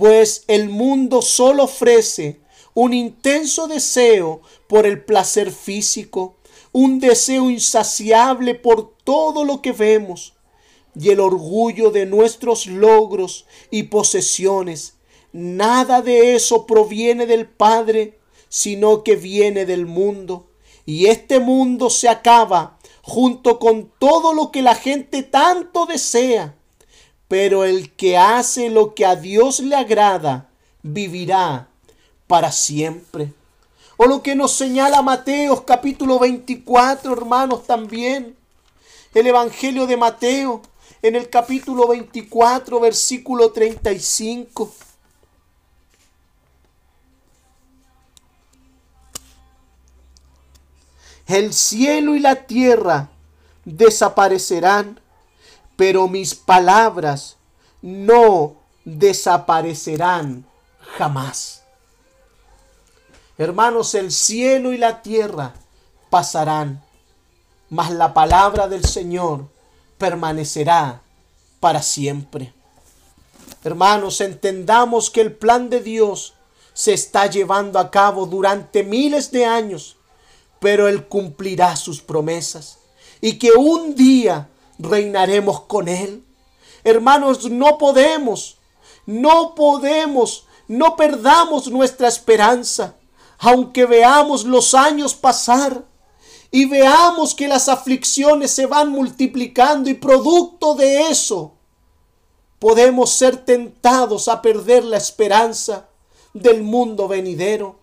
[0.00, 2.40] Pues el mundo solo ofrece
[2.72, 6.36] un intenso deseo por el placer físico,
[6.72, 10.32] un deseo insaciable por todo lo que vemos
[10.98, 14.94] y el orgullo de nuestros logros y posesiones.
[15.34, 18.18] Nada de eso proviene del Padre,
[18.48, 20.48] sino que viene del mundo.
[20.86, 26.56] Y este mundo se acaba junto con todo lo que la gente tanto desea.
[27.30, 30.48] Pero el que hace lo que a Dios le agrada,
[30.82, 31.68] vivirá
[32.26, 33.32] para siempre.
[33.96, 38.34] O lo que nos señala Mateo capítulo 24, hermanos, también.
[39.14, 40.60] El Evangelio de Mateo
[41.02, 44.74] en el capítulo 24, versículo 35.
[51.28, 53.08] El cielo y la tierra
[53.64, 54.98] desaparecerán,
[55.80, 57.38] pero mis palabras
[57.80, 60.44] no desaparecerán
[60.98, 61.62] jamás.
[63.38, 65.54] Hermanos, el cielo y la tierra
[66.10, 66.84] pasarán,
[67.70, 69.48] mas la palabra del Señor
[69.96, 71.00] permanecerá
[71.60, 72.52] para siempre.
[73.64, 76.34] Hermanos, entendamos que el plan de Dios
[76.74, 79.96] se está llevando a cabo durante miles de años
[80.58, 82.76] pero Él cumplirá sus promesas
[83.22, 84.50] y que un día
[84.82, 86.24] reinaremos con Él.
[86.84, 88.58] Hermanos, no podemos,
[89.06, 92.96] no podemos, no perdamos nuestra esperanza,
[93.38, 95.84] aunque veamos los años pasar
[96.50, 101.54] y veamos que las aflicciones se van multiplicando y producto de eso
[102.60, 105.88] podemos ser tentados a perder la esperanza
[106.34, 107.80] del mundo venidero.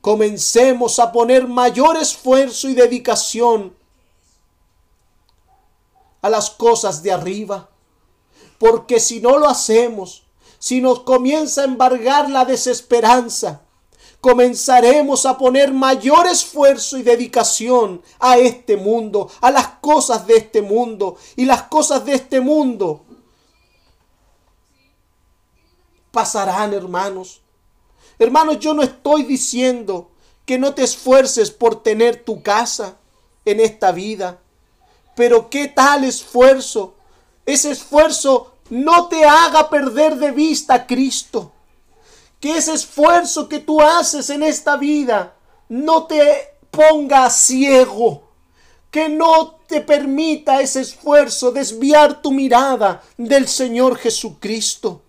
[0.00, 3.72] comencemos a poner mayor esfuerzo y dedicación
[6.22, 7.68] a las cosas de arriba.
[8.58, 10.22] Porque si no lo hacemos,
[10.58, 13.62] si nos comienza a embargar la desesperanza,
[14.20, 20.62] comenzaremos a poner mayor esfuerzo y dedicación a este mundo, a las cosas de este
[20.62, 21.16] mundo.
[21.34, 23.04] Y las cosas de este mundo
[26.12, 27.40] pasarán, hermanos.
[28.18, 30.12] Hermanos, yo no estoy diciendo
[30.46, 32.98] que no te esfuerces por tener tu casa
[33.44, 34.41] en esta vida.
[35.14, 36.94] Pero qué tal esfuerzo.
[37.44, 41.52] Ese esfuerzo no te haga perder de vista a Cristo
[42.42, 45.36] que ese esfuerzo que tú haces en esta vida
[45.68, 48.24] no te ponga ciego,
[48.90, 55.02] que no te permita ese esfuerzo desviar tu mirada del Señor Jesucristo.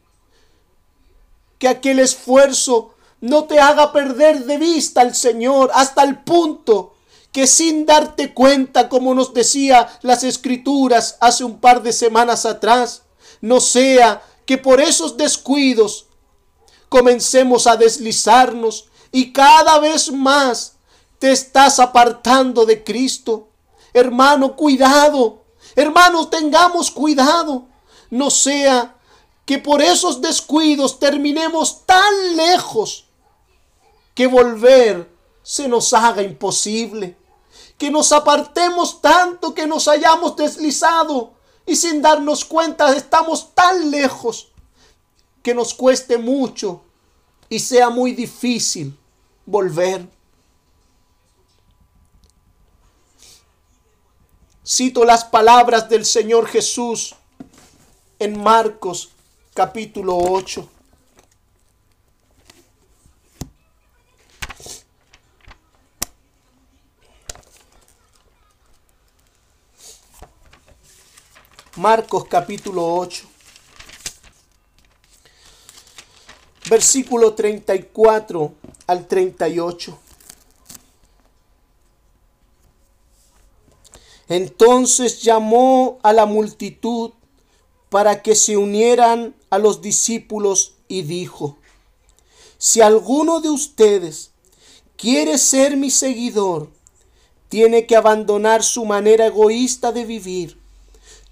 [1.57, 6.92] Que aquel esfuerzo no te haga perder de vista al Señor hasta el punto
[7.33, 13.01] que sin darte cuenta, como nos decía las escrituras hace un par de semanas atrás,
[13.41, 16.05] no sea que por esos descuidos
[16.89, 20.75] comencemos a deslizarnos y cada vez más
[21.17, 23.49] te estás apartando de Cristo.
[23.93, 25.43] Hermano, cuidado.
[25.75, 27.65] Hermanos, tengamos cuidado.
[28.11, 28.95] No sea
[29.45, 33.05] que por esos descuidos terminemos tan lejos
[34.13, 35.09] que volver
[35.41, 37.17] se nos haga imposible.
[37.77, 41.33] Que nos apartemos tanto que nos hayamos deslizado
[41.65, 44.49] y sin darnos cuenta estamos tan lejos
[45.41, 46.81] que nos cueste mucho
[47.49, 48.97] y sea muy difícil
[49.45, 50.07] volver.
[54.65, 57.15] Cito las palabras del Señor Jesús
[58.17, 59.09] en Marcos
[59.53, 60.69] capítulo 8.
[71.75, 73.33] Marcos capítulo 8.
[76.69, 78.53] versículo 34
[78.87, 79.99] al 38.
[84.29, 87.11] Entonces llamó a la multitud
[87.89, 91.57] para que se unieran a los discípulos y dijo,
[92.57, 94.31] si alguno de ustedes
[94.95, 96.71] quiere ser mi seguidor,
[97.49, 100.62] tiene que abandonar su manera egoísta de vivir,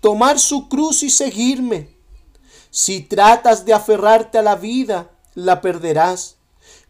[0.02, 1.96] tomar su cruz y seguirme.
[2.70, 6.36] Si tratas de aferrarte a la vida, la perderás.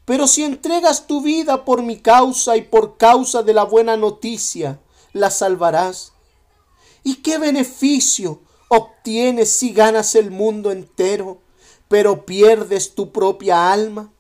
[0.06, 4.80] Pero si entregas tu vida por mi causa y por causa de la buena noticia,
[5.14, 6.14] la salvarás.
[7.04, 11.42] ¿Y qué beneficio obtienes si ganas el mundo entero,
[11.88, 14.12] pero pierdes tu propia alma?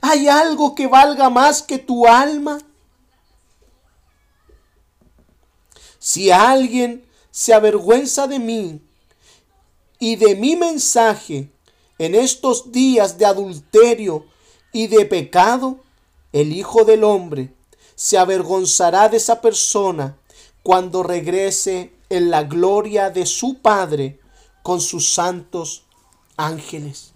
[0.00, 2.58] ¿Hay algo que valga más que tu alma?
[5.98, 8.80] Si alguien se avergüenza de mí
[9.98, 11.50] y de mi mensaje,
[11.98, 14.24] en estos días de adulterio
[14.72, 15.80] y de pecado,
[16.32, 17.52] el Hijo del Hombre
[17.96, 20.16] se avergonzará de esa persona
[20.62, 24.20] cuando regrese en la gloria de su Padre
[24.62, 25.82] con sus santos
[26.36, 27.13] ángeles.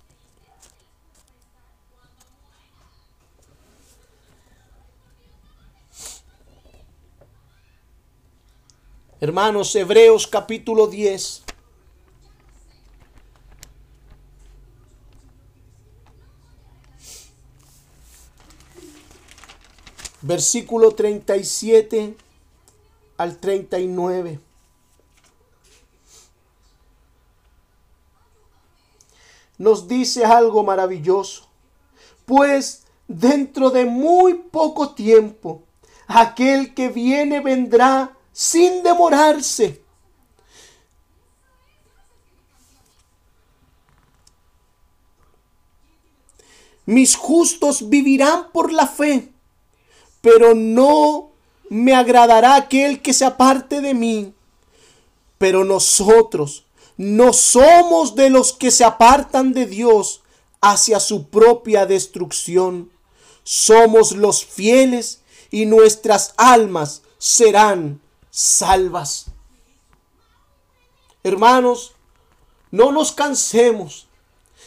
[9.20, 11.43] Hermanos, Hebreos capítulo 10
[20.23, 22.15] versículo 37
[23.16, 24.39] al 39.
[29.59, 31.49] Nos dice algo maravilloso.
[32.24, 35.65] Pues dentro de muy poco tiempo,
[36.07, 39.82] aquel que viene vendrá sin demorarse.
[46.86, 49.32] Mis justos vivirán por la fe
[50.20, 51.31] pero no
[51.69, 54.35] me agradará aquel que se aparte de mí.
[55.39, 56.65] Pero nosotros
[56.97, 60.23] no somos de los que se apartan de Dios
[60.60, 62.90] hacia su propia destrucción.
[63.44, 69.26] Somos los fieles y nuestras almas serán salvas.
[71.22, 71.92] Hermanos,
[72.70, 74.09] no nos cansemos,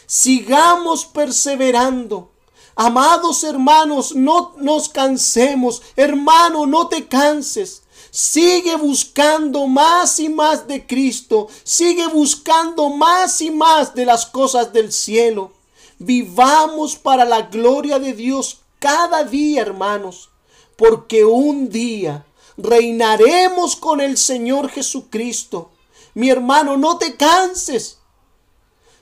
[0.05, 2.31] sigamos perseverando
[2.75, 5.81] Amados hermanos, no nos cansemos.
[5.95, 7.83] Hermano, no te canses.
[8.09, 11.47] Sigue buscando más y más de Cristo.
[11.63, 15.51] Sigue buscando más y más de las cosas del cielo.
[15.99, 20.29] Vivamos para la gloria de Dios cada día, hermanos,
[20.75, 22.25] porque un día
[22.57, 25.71] reinaremos con el Señor Jesucristo.
[26.13, 27.99] Mi hermano, no te canses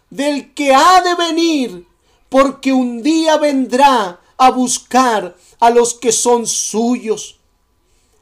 [0.10, 1.88] del que ha de venir,
[2.30, 7.40] porque un día vendrá a buscar a los que son suyos.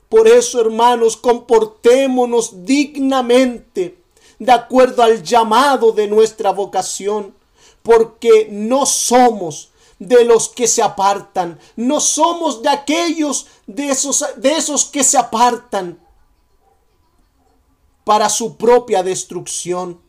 [0.09, 3.97] Por eso, hermanos, comportémonos dignamente,
[4.39, 7.35] de acuerdo al llamado de nuestra vocación,
[7.83, 14.55] porque no somos de los que se apartan, no somos de aquellos de esos, de
[14.55, 15.99] esos que se apartan
[18.03, 20.01] para su propia destrucción.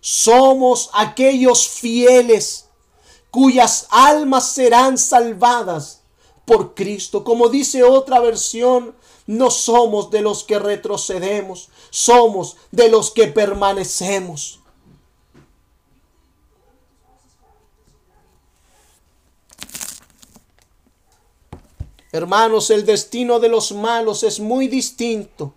[0.00, 2.66] Somos aquellos fieles
[3.30, 6.02] cuyas almas serán salvadas
[6.44, 7.24] por Cristo.
[7.24, 8.94] Como dice otra versión,
[9.26, 14.60] no somos de los que retrocedemos, somos de los que permanecemos.
[22.16, 25.52] Hermanos, el destino de los malos es muy distinto.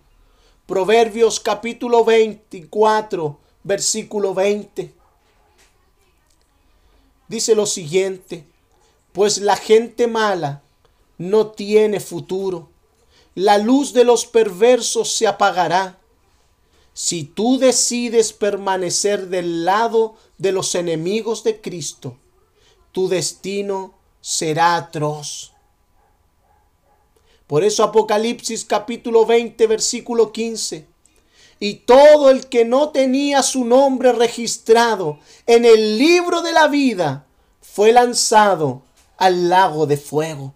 [0.66, 4.92] Proverbios capítulo 24, versículo 20.
[7.28, 8.44] Dice lo siguiente,
[9.12, 10.62] pues la gente mala
[11.16, 12.68] no tiene futuro.
[13.34, 15.98] La luz de los perversos se apagará.
[16.92, 22.18] Si tú decides permanecer del lado de los enemigos de Cristo,
[22.92, 25.49] tu destino será atroz.
[27.50, 30.86] Por eso Apocalipsis capítulo 20 versículo 15.
[31.58, 35.18] Y todo el que no tenía su nombre registrado
[35.48, 37.26] en el libro de la vida
[37.60, 38.82] fue lanzado
[39.16, 40.54] al lago de fuego.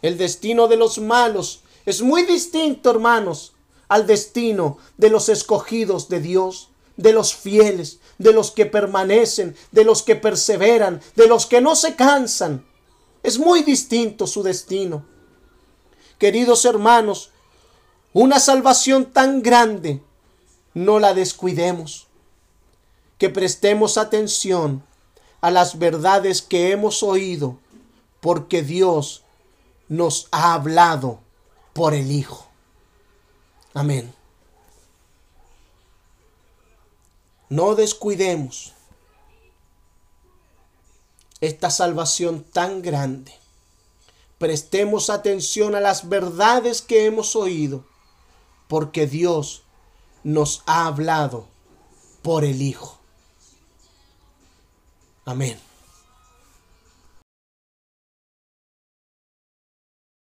[0.00, 3.52] El destino de los malos es muy distinto, hermanos,
[3.88, 9.84] al destino de los escogidos de Dios, de los fieles, de los que permanecen, de
[9.84, 12.64] los que perseveran, de los que no se cansan.
[13.22, 15.04] Es muy distinto su destino.
[16.18, 17.30] Queridos hermanos,
[18.12, 20.02] una salvación tan grande,
[20.74, 22.08] no la descuidemos.
[23.18, 24.82] Que prestemos atención
[25.40, 27.58] a las verdades que hemos oído,
[28.20, 29.22] porque Dios
[29.88, 31.20] nos ha hablado
[31.72, 32.48] por el Hijo.
[33.74, 34.12] Amén.
[37.48, 38.71] No descuidemos
[41.42, 43.34] esta salvación tan grande.
[44.38, 47.84] Prestemos atención a las verdades que hemos oído,
[48.68, 49.64] porque Dios
[50.22, 51.48] nos ha hablado
[52.22, 52.98] por el Hijo.
[55.24, 55.58] Amén.